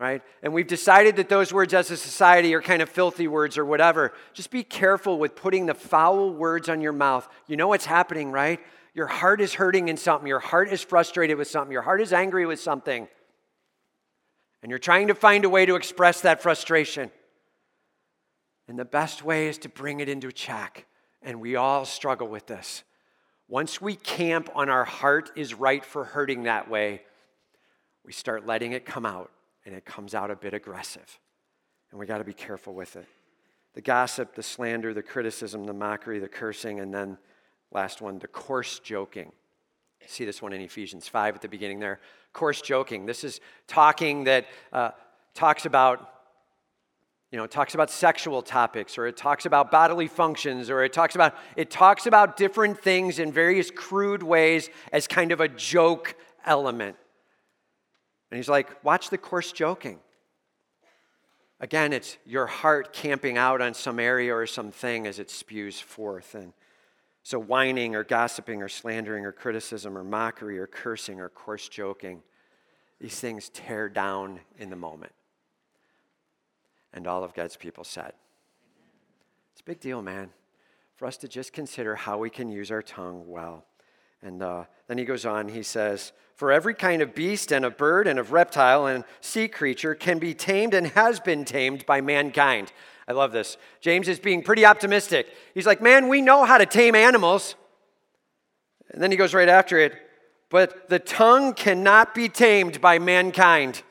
[0.00, 0.22] right?
[0.42, 3.66] And we've decided that those words as a society are kind of filthy words or
[3.66, 4.14] whatever.
[4.32, 7.28] Just be careful with putting the foul words on your mouth.
[7.46, 8.60] You know what's happening, right?
[8.94, 12.14] Your heart is hurting in something, your heart is frustrated with something, your heart is
[12.14, 13.06] angry with something.
[14.62, 17.10] And you're trying to find a way to express that frustration.
[18.68, 20.86] And the best way is to bring it into check.
[21.22, 22.84] And we all struggle with this.
[23.48, 27.02] Once we camp on our heart is right for hurting that way,
[28.04, 29.30] we start letting it come out
[29.70, 31.20] and it comes out a bit aggressive.
[31.92, 33.06] And we got to be careful with it.
[33.74, 37.18] The gossip, the slander, the criticism, the mockery, the cursing, and then
[37.70, 39.30] last one, the coarse joking.
[40.08, 42.00] See this one in Ephesians 5 at the beginning there.
[42.32, 43.06] Coarse joking.
[43.06, 44.90] This is talking that uh,
[45.34, 46.14] talks about
[47.30, 50.92] you know, it talks about sexual topics or it talks about bodily functions or it
[50.92, 55.46] talks about it talks about different things in various crude ways as kind of a
[55.46, 56.96] joke element.
[58.30, 59.98] And he's like, watch the coarse joking.
[61.58, 66.34] Again, it's your heart camping out on some area or something as it spews forth.
[66.34, 66.52] And
[67.22, 72.22] so, whining or gossiping or slandering or criticism or mockery or cursing or coarse joking,
[72.98, 75.12] these things tear down in the moment.
[76.94, 78.12] And all of God's people said,
[79.52, 80.30] It's a big deal, man,
[80.96, 83.66] for us to just consider how we can use our tongue well.
[84.22, 87.76] And uh, then he goes on, he says, For every kind of beast and of
[87.76, 92.00] bird and of reptile and sea creature can be tamed and has been tamed by
[92.00, 92.72] mankind.
[93.08, 93.56] I love this.
[93.80, 95.26] James is being pretty optimistic.
[95.54, 97.54] He's like, Man, we know how to tame animals.
[98.92, 99.94] And then he goes right after it,
[100.48, 103.82] but the tongue cannot be tamed by mankind.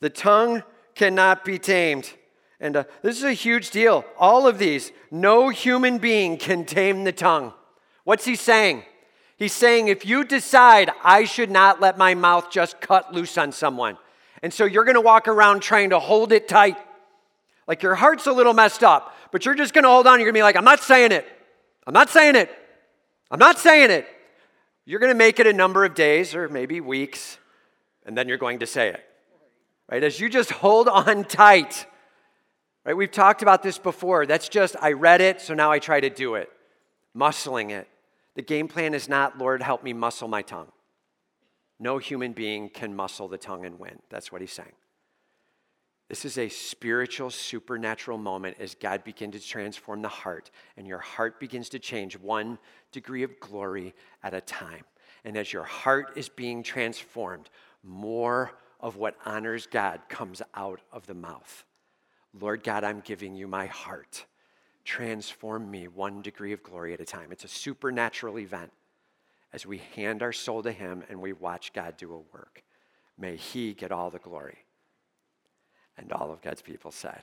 [0.00, 0.64] The tongue
[0.94, 2.12] cannot be tamed.
[2.60, 4.04] And uh, this is a huge deal.
[4.18, 7.52] All of these, no human being can tame the tongue.
[8.04, 8.82] What's he saying?
[9.42, 13.50] He's saying, if you decide I should not let my mouth just cut loose on
[13.50, 13.98] someone,
[14.40, 16.76] and so you're going to walk around trying to hold it tight,
[17.66, 20.20] like your heart's a little messed up, but you're just going to hold on.
[20.20, 21.26] You're going to be like, I'm not saying it.
[21.88, 22.56] I'm not saying it.
[23.32, 24.06] I'm not saying it.
[24.84, 27.36] You're going to make it a number of days or maybe weeks,
[28.06, 29.04] and then you're going to say it.
[29.90, 30.04] Right?
[30.04, 31.84] As you just hold on tight.
[32.84, 32.96] Right?
[32.96, 34.24] We've talked about this before.
[34.24, 36.48] That's just, I read it, so now I try to do it.
[37.16, 37.88] Muscling it.
[38.34, 40.72] The game plan is not, Lord, help me muscle my tongue.
[41.78, 43.98] No human being can muscle the tongue and win.
[44.08, 44.72] That's what he's saying.
[46.08, 50.98] This is a spiritual, supernatural moment as God begins to transform the heart, and your
[50.98, 52.58] heart begins to change one
[52.92, 54.84] degree of glory at a time.
[55.24, 57.48] And as your heart is being transformed,
[57.82, 61.64] more of what honors God comes out of the mouth.
[62.38, 64.26] Lord God, I'm giving you my heart
[64.84, 67.30] transform me one degree of glory at a time.
[67.30, 68.72] It's a supernatural event
[69.52, 72.62] as we hand our soul to Him and we watch God do a work.
[73.18, 74.58] May He get all the glory.
[75.98, 77.20] And all of God's people said,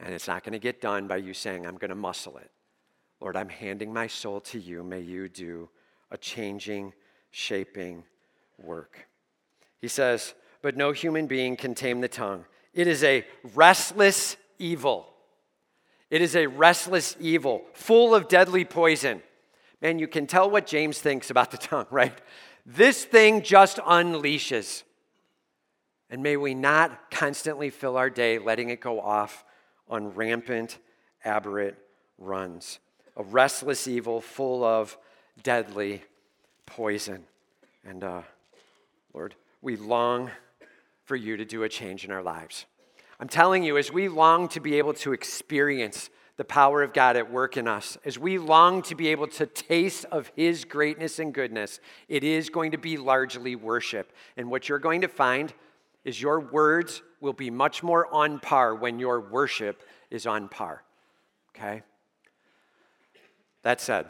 [0.00, 2.50] And it's not going to get done by you saying, I'm going to muscle it.
[3.20, 4.82] Lord, I'm handing my soul to you.
[4.82, 5.68] May you do
[6.10, 6.92] a changing,
[7.30, 8.02] shaping
[8.58, 9.06] work.
[9.80, 12.44] He says, But no human being can tame the tongue.
[12.74, 15.06] It is a restless evil.
[16.10, 19.22] It is a restless evil, full of deadly poison.
[19.80, 22.20] Man, you can tell what James thinks about the tongue, right?
[22.66, 24.82] This thing just unleashes.
[26.10, 29.44] And may we not constantly fill our day letting it go off
[29.88, 30.78] on rampant,
[31.24, 31.76] aberrant
[32.18, 32.80] runs.
[33.16, 34.98] A restless evil full of
[35.42, 36.02] deadly
[36.66, 37.24] poison.
[37.84, 38.22] And uh,
[39.14, 40.30] Lord, we long
[41.04, 42.66] for you to do a change in our lives.
[43.20, 46.08] I'm telling you, as we long to be able to experience
[46.38, 49.44] the power of God at work in us, as we long to be able to
[49.44, 54.10] taste of His greatness and goodness, it is going to be largely worship.
[54.38, 55.52] And what you're going to find
[56.02, 60.82] is your words will be much more on par when your worship is on par.
[61.54, 61.82] Okay?
[63.64, 64.06] That said,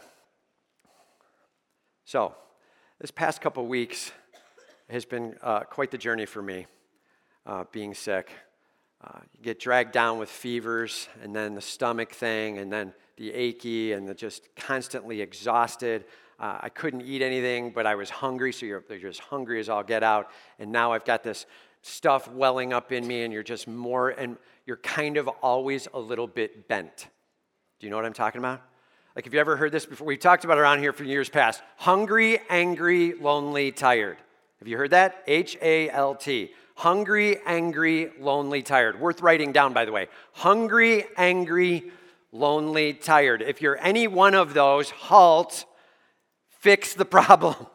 [2.05, 2.37] so
[3.01, 4.13] this past couple weeks
[4.89, 6.67] has been uh, quite the journey for me,
[7.45, 8.31] uh, being sick.
[9.03, 13.33] Uh, you get dragged down with fevers, and then the stomach thing, and then the
[13.33, 16.05] achy, and the just constantly exhausted.
[16.39, 19.69] Uh, I couldn't eat anything, but I was hungry, so you're, you're just hungry as
[19.69, 20.31] all get out.
[20.59, 21.47] And now I've got this
[21.83, 24.37] stuff welling up in me, and you're just more, and
[24.67, 27.09] you're kind of always a little bit bent.
[27.79, 28.63] Do you know what I'm talking about?
[29.17, 30.07] Like, have you ever heard this before?
[30.07, 31.63] We've talked about it around here for years past.
[31.77, 34.19] Hungry, angry, lonely, tired.
[34.61, 35.23] Have you heard that?
[35.27, 36.53] H A L T.
[36.81, 38.99] Hungry, angry, lonely, tired.
[38.99, 40.09] Worth writing down, by the way.
[40.33, 41.93] Hungry, angry,
[42.33, 43.43] lonely, tired.
[43.43, 45.67] If you're any one of those, halt,
[46.49, 47.55] fix the problem.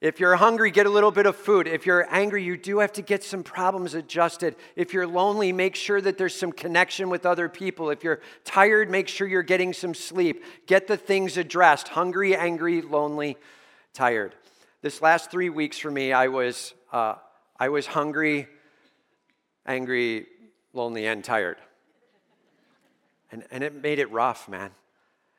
[0.00, 1.68] If you're hungry, get a little bit of food.
[1.68, 4.56] If you're angry, you do have to get some problems adjusted.
[4.74, 7.88] If you're lonely, make sure that there's some connection with other people.
[7.88, 10.42] If you're tired, make sure you're getting some sleep.
[10.66, 13.36] Get the things addressed hungry, angry, lonely,
[13.94, 14.34] tired.
[14.80, 17.14] This last three weeks for me, I was, uh,
[17.62, 18.48] I was hungry,
[19.66, 20.26] angry,
[20.72, 21.58] lonely, and tired.
[23.30, 24.72] And, and it made it rough, man.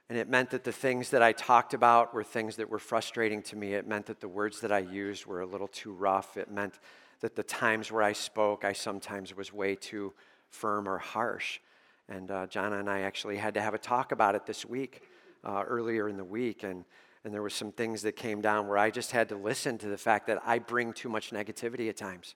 [0.08, 3.42] And it meant that the things that I talked about were things that were frustrating
[3.42, 3.74] to me.
[3.74, 6.38] It meant that the words that I used were a little too rough.
[6.38, 6.80] It meant
[7.20, 10.14] that the times where I spoke, I sometimes was way too
[10.50, 11.60] firm or harsh.
[12.08, 15.02] And uh, Jana and I actually had to have a talk about it this week,
[15.44, 16.64] uh, earlier in the week.
[16.64, 16.86] And,
[17.24, 19.88] and there were some things that came down where I just had to listen to
[19.88, 22.36] the fact that I bring too much negativity at times.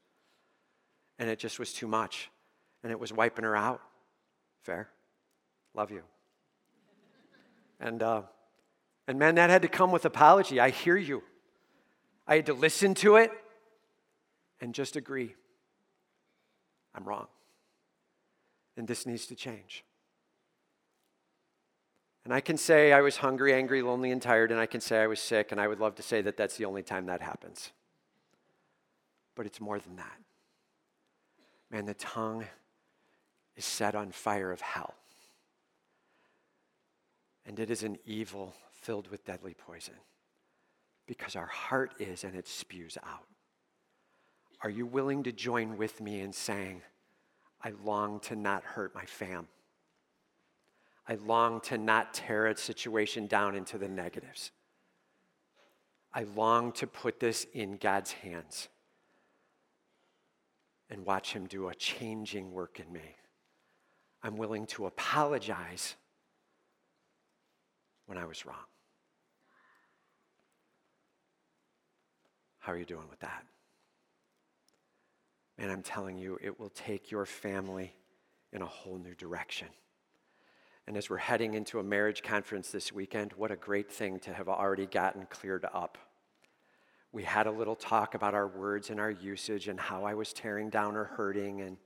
[1.20, 2.30] And it just was too much.
[2.84, 3.82] And it was wiping her out.
[4.64, 4.90] Fair?
[5.74, 6.04] Love you.
[7.80, 8.22] And, uh,
[9.08, 10.60] and man, that had to come with apology.
[10.60, 11.22] I hear you.
[12.26, 13.32] I had to listen to it
[14.62, 15.36] and just agree.
[16.96, 17.28] I'm wrong.
[18.76, 19.84] And this needs to change.
[22.28, 25.02] And I can say I was hungry, angry, lonely, and tired, and I can say
[25.02, 27.22] I was sick, and I would love to say that that's the only time that
[27.22, 27.72] happens.
[29.34, 30.18] But it's more than that.
[31.72, 32.44] Man, the tongue
[33.56, 34.94] is set on fire of hell
[37.48, 39.96] and it is an evil filled with deadly poison
[41.08, 43.26] because our heart is and it spews out.
[44.62, 46.82] Are you willing to join with me in saying,
[47.64, 49.48] I long to not hurt my fam?
[51.08, 54.52] I long to not tear a situation down into the negatives.
[56.14, 58.68] I long to put this in God's hands
[60.90, 63.16] and watch Him do a changing work in me.
[64.24, 65.96] I'm willing to apologize
[68.08, 68.56] when I was wrong.
[72.60, 73.46] How are you doing with that?
[75.58, 77.94] And I'm telling you, it will take your family
[78.52, 79.68] in a whole new direction.
[80.88, 84.34] And as we're heading into a marriage conference this weekend, what a great thing to
[84.34, 85.98] have already gotten cleared up.
[87.12, 90.32] We had a little talk about our words and our usage and how I was
[90.32, 91.78] tearing down or hurting, and,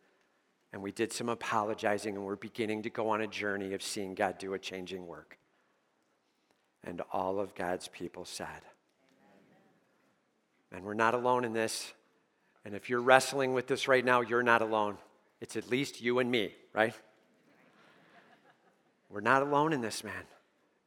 [0.71, 4.13] and we did some apologizing, and we're beginning to go on a journey of seeing
[4.13, 5.39] God do a changing work.
[6.83, 8.47] And all of God's people said,
[10.71, 11.91] And we're not alone in this.
[12.65, 14.97] And if you're wrestling with this right now, you're not alone.
[15.39, 16.93] It's at least you and me, right?
[19.11, 20.23] We're not alone in this, man.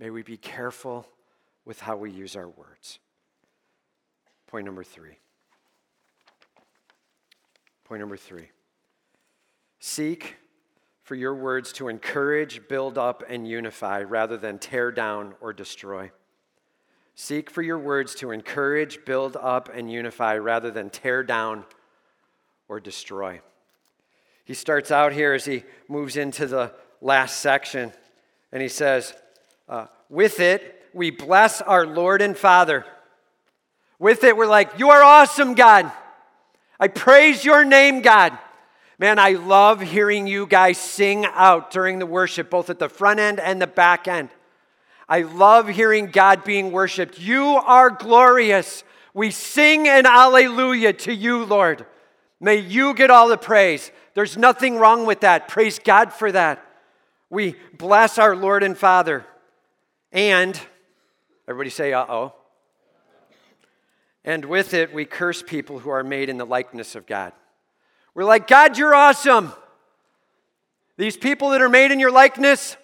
[0.01, 1.07] May we be careful
[1.65, 2.99] with how we use our words.
[4.47, 5.19] Point number three.
[7.85, 8.49] Point number three.
[9.79, 10.37] Seek
[11.03, 16.11] for your words to encourage, build up, and unify rather than tear down or destroy.
[17.15, 21.65] Seek for your words to encourage, build up, and unify rather than tear down
[22.69, 23.41] or destroy.
[24.45, 26.73] He starts out here as he moves into the
[27.03, 27.93] last section.
[28.55, 29.13] And he says,
[29.69, 32.87] uh, With it, we bless our Lord and Father.
[33.99, 35.91] With it, we're like, You are awesome, God.
[36.79, 38.39] I praise your name, God.
[38.99, 43.19] Man, I love hearing you guys sing out during the worship, both at the front
[43.19, 44.29] end and the back end.
[45.09, 47.19] I love hearing God being worshiped.
[47.19, 48.85] You are glorious.
[49.13, 51.87] We sing an alleluia to you, Lord.
[52.41, 53.91] May you get all the praise.
[54.15, 55.49] There's nothing wrong with that.
[55.49, 56.64] Praise God for that.
[57.35, 59.27] We bless our Lord and Father.
[60.13, 60.59] And,
[61.49, 62.33] everybody say, uh oh.
[64.25, 67.33] And with it, we curse people who are made in the likeness of God.
[68.15, 69.53] We're like, God, you're awesome.
[70.97, 72.77] These people that are made in your likeness,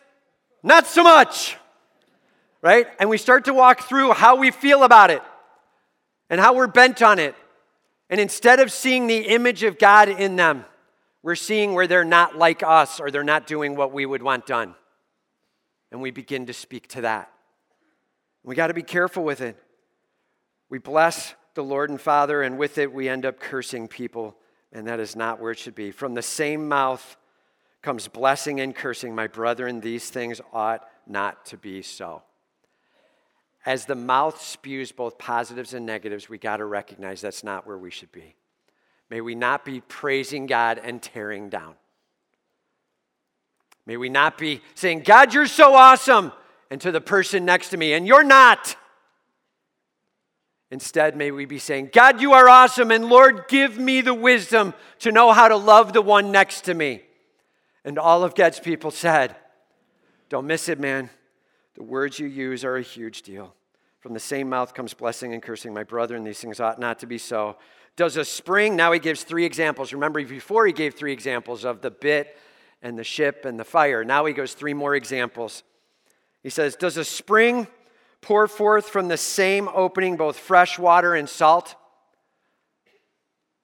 [0.64, 1.57] not so much.
[2.61, 2.88] Right?
[2.98, 5.22] And we start to walk through how we feel about it
[6.28, 7.36] and how we're bent on it.
[8.11, 10.64] And instead of seeing the image of God in them,
[11.22, 14.46] we're seeing where they're not like us or they're not doing what we would want
[14.46, 14.74] done.
[15.92, 17.30] And we begin to speak to that.
[18.42, 19.56] We got to be careful with it.
[20.68, 24.36] We bless the Lord and Father, and with it, we end up cursing people
[24.72, 25.90] and that is not where it should be.
[25.90, 27.16] From the same mouth
[27.82, 29.14] comes blessing and cursing.
[29.14, 32.22] My brethren, these things ought not to be so.
[33.66, 37.78] As the mouth spews both positives and negatives, we got to recognize that's not where
[37.78, 38.36] we should be.
[39.11, 41.74] May we not be praising God and tearing down.
[43.84, 46.32] May we not be saying, God, you're so awesome,
[46.70, 48.76] and to the person next to me, and you're not.
[50.70, 54.74] Instead, may we be saying, God, you are awesome, and Lord, give me the wisdom
[55.00, 57.02] to know how to love the one next to me.
[57.84, 59.34] And all of God's people said,
[60.28, 61.11] Don't miss it, man.
[61.74, 63.54] The words you use are a huge deal.
[63.98, 65.74] From the same mouth comes blessing and cursing.
[65.74, 67.56] My brother, and these things ought not to be so.
[67.97, 69.93] Does a spring, now he gives three examples.
[69.93, 72.36] Remember, before he gave three examples of the bit
[72.82, 74.05] and the ship and the fire.
[74.05, 75.62] Now he goes three more examples.
[76.43, 77.66] He says, Does a spring
[78.20, 81.74] pour forth from the same opening both fresh water and salt?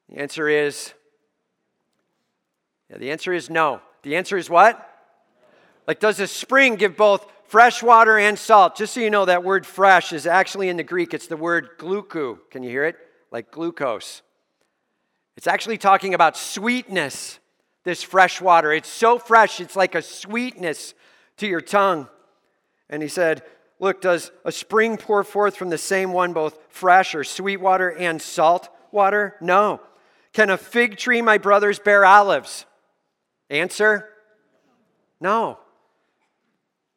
[0.09, 0.93] The answer is
[2.91, 3.81] yeah, the answer is no.
[4.03, 4.83] The answer is what?
[5.87, 8.77] Like, does a spring give both fresh water and salt?
[8.77, 11.79] Just so you know, that word fresh is actually in the Greek, it's the word
[11.79, 12.39] glucou.
[12.51, 12.97] Can you hear it?
[13.31, 14.23] Like glucose.
[15.37, 17.39] It's actually talking about sweetness,
[17.85, 18.73] this fresh water.
[18.73, 20.95] It's so fresh, it's like a sweetness
[21.39, 22.09] to your tongue.
[22.89, 23.43] And he said,
[23.79, 27.91] Look, does a spring pour forth from the same one both fresh or sweet water
[27.93, 29.37] and salt water?
[29.43, 29.83] No.
[30.33, 32.65] Can a fig tree, my brothers, bear olives?
[33.51, 34.09] Answer
[35.21, 35.59] no.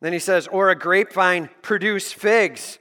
[0.02, 2.80] Then he says, or a grapevine produce figs?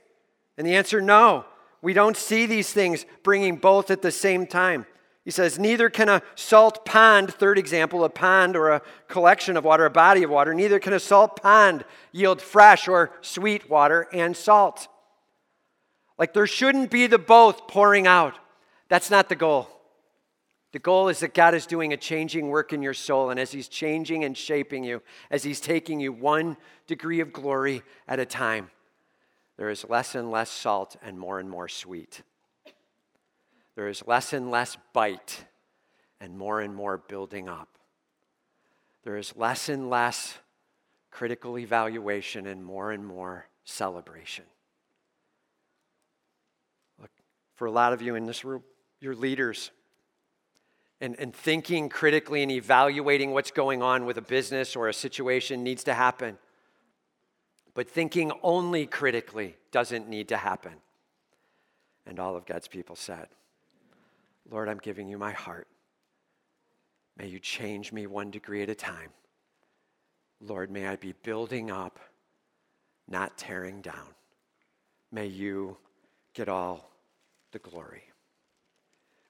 [0.56, 1.44] And the answer no.
[1.82, 4.86] We don't see these things bringing both at the same time.
[5.24, 9.64] He says, Neither can a salt pond, third example, a pond or a collection of
[9.64, 14.08] water, a body of water, neither can a salt pond yield fresh or sweet water
[14.12, 14.88] and salt.
[16.18, 18.38] Like there shouldn't be the both pouring out.
[18.88, 19.68] That's not the goal.
[20.72, 23.52] The goal is that God is doing a changing work in your soul, and as
[23.52, 26.56] He's changing and shaping you, as He's taking you one
[26.86, 28.70] degree of glory at a time,
[29.58, 32.22] there is less and less salt and more and more sweet
[33.78, 35.44] there is less and less bite
[36.20, 37.68] and more and more building up.
[39.04, 40.36] There is less and less
[41.12, 44.46] critical evaluation and more and more celebration.
[47.00, 47.12] Look,
[47.54, 48.64] for a lot of you in this room,
[48.98, 49.70] you're leaders.
[51.00, 55.62] And, and thinking critically and evaluating what's going on with a business or a situation
[55.62, 56.36] needs to happen.
[57.78, 60.72] But thinking only critically doesn't need to happen.
[62.08, 63.28] And all of God's people said,
[64.50, 65.68] Lord, I'm giving you my heart.
[67.16, 69.10] May you change me one degree at a time.
[70.40, 72.00] Lord, may I be building up,
[73.06, 74.08] not tearing down.
[75.12, 75.76] May you
[76.34, 76.90] get all
[77.52, 78.02] the glory.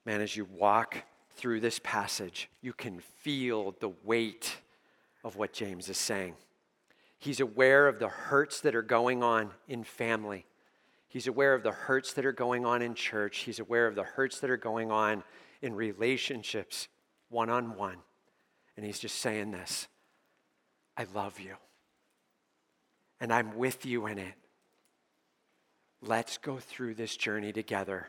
[0.07, 0.97] Man, as you walk
[1.33, 4.57] through this passage, you can feel the weight
[5.23, 6.35] of what James is saying.
[7.19, 10.47] He's aware of the hurts that are going on in family.
[11.09, 13.39] He's aware of the hurts that are going on in church.
[13.39, 15.25] He's aware of the hurts that are going on
[15.63, 16.89] in relationships,
[17.29, 17.97] one on one.
[18.77, 19.89] And he's just saying this
[20.97, 21.57] I love you.
[23.21, 24.35] And I'm with you in it.
[26.01, 28.07] Let's go through this journey together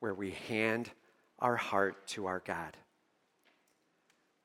[0.00, 0.90] where we hand
[1.38, 2.76] our heart to our God.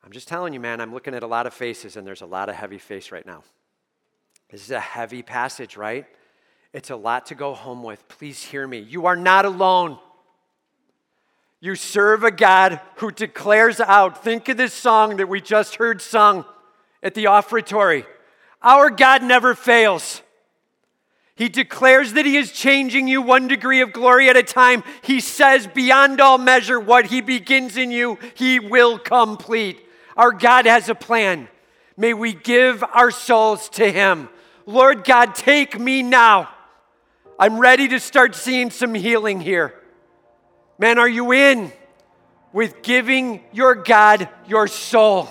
[0.04, 2.26] I'm just telling you, man, I'm looking at a lot of faces, and there's a
[2.26, 3.44] lot of heavy face right now.
[4.50, 6.06] This is a heavy passage, right?
[6.74, 8.08] It's a lot to go home with.
[8.08, 8.80] Please hear me.
[8.80, 10.00] You are not alone.
[11.60, 14.24] You serve a God who declares out.
[14.24, 16.45] Think of this song that we just heard sung.
[17.04, 18.06] at the offertory.
[18.62, 20.22] Our God never fails.
[21.36, 24.84] He declares that He is changing you one degree of glory at a time.
[25.04, 29.80] He says, beyond all measure, what He begins in you, He will complete.
[30.16, 31.48] Our God has a plan.
[31.95, 34.30] May we give our souls to Him.
[34.68, 36.49] Lord God, take me now.
[37.39, 39.74] I'm ready to start seeing some healing here.
[40.78, 41.72] Man, are you in
[42.51, 45.30] with giving your God your soul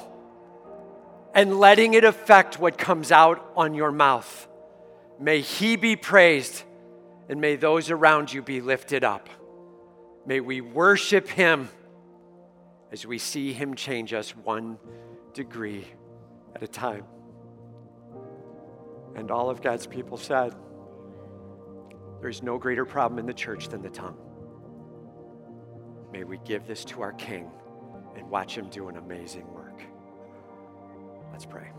[1.34, 4.48] and letting it affect what comes out on your mouth?
[5.20, 6.62] May He be praised
[7.28, 9.28] and may those around you be lifted up.
[10.24, 11.68] May we worship Him
[12.90, 14.78] as we see Him change us one
[15.34, 15.84] degree
[16.54, 17.04] at a time.
[19.16, 20.54] And all of God's people said,
[22.20, 24.18] There's no greater problem in the church than the tongue.
[26.12, 27.50] May we give this to our King
[28.14, 29.82] and watch Him do an amazing work.
[31.32, 31.70] Let's pray.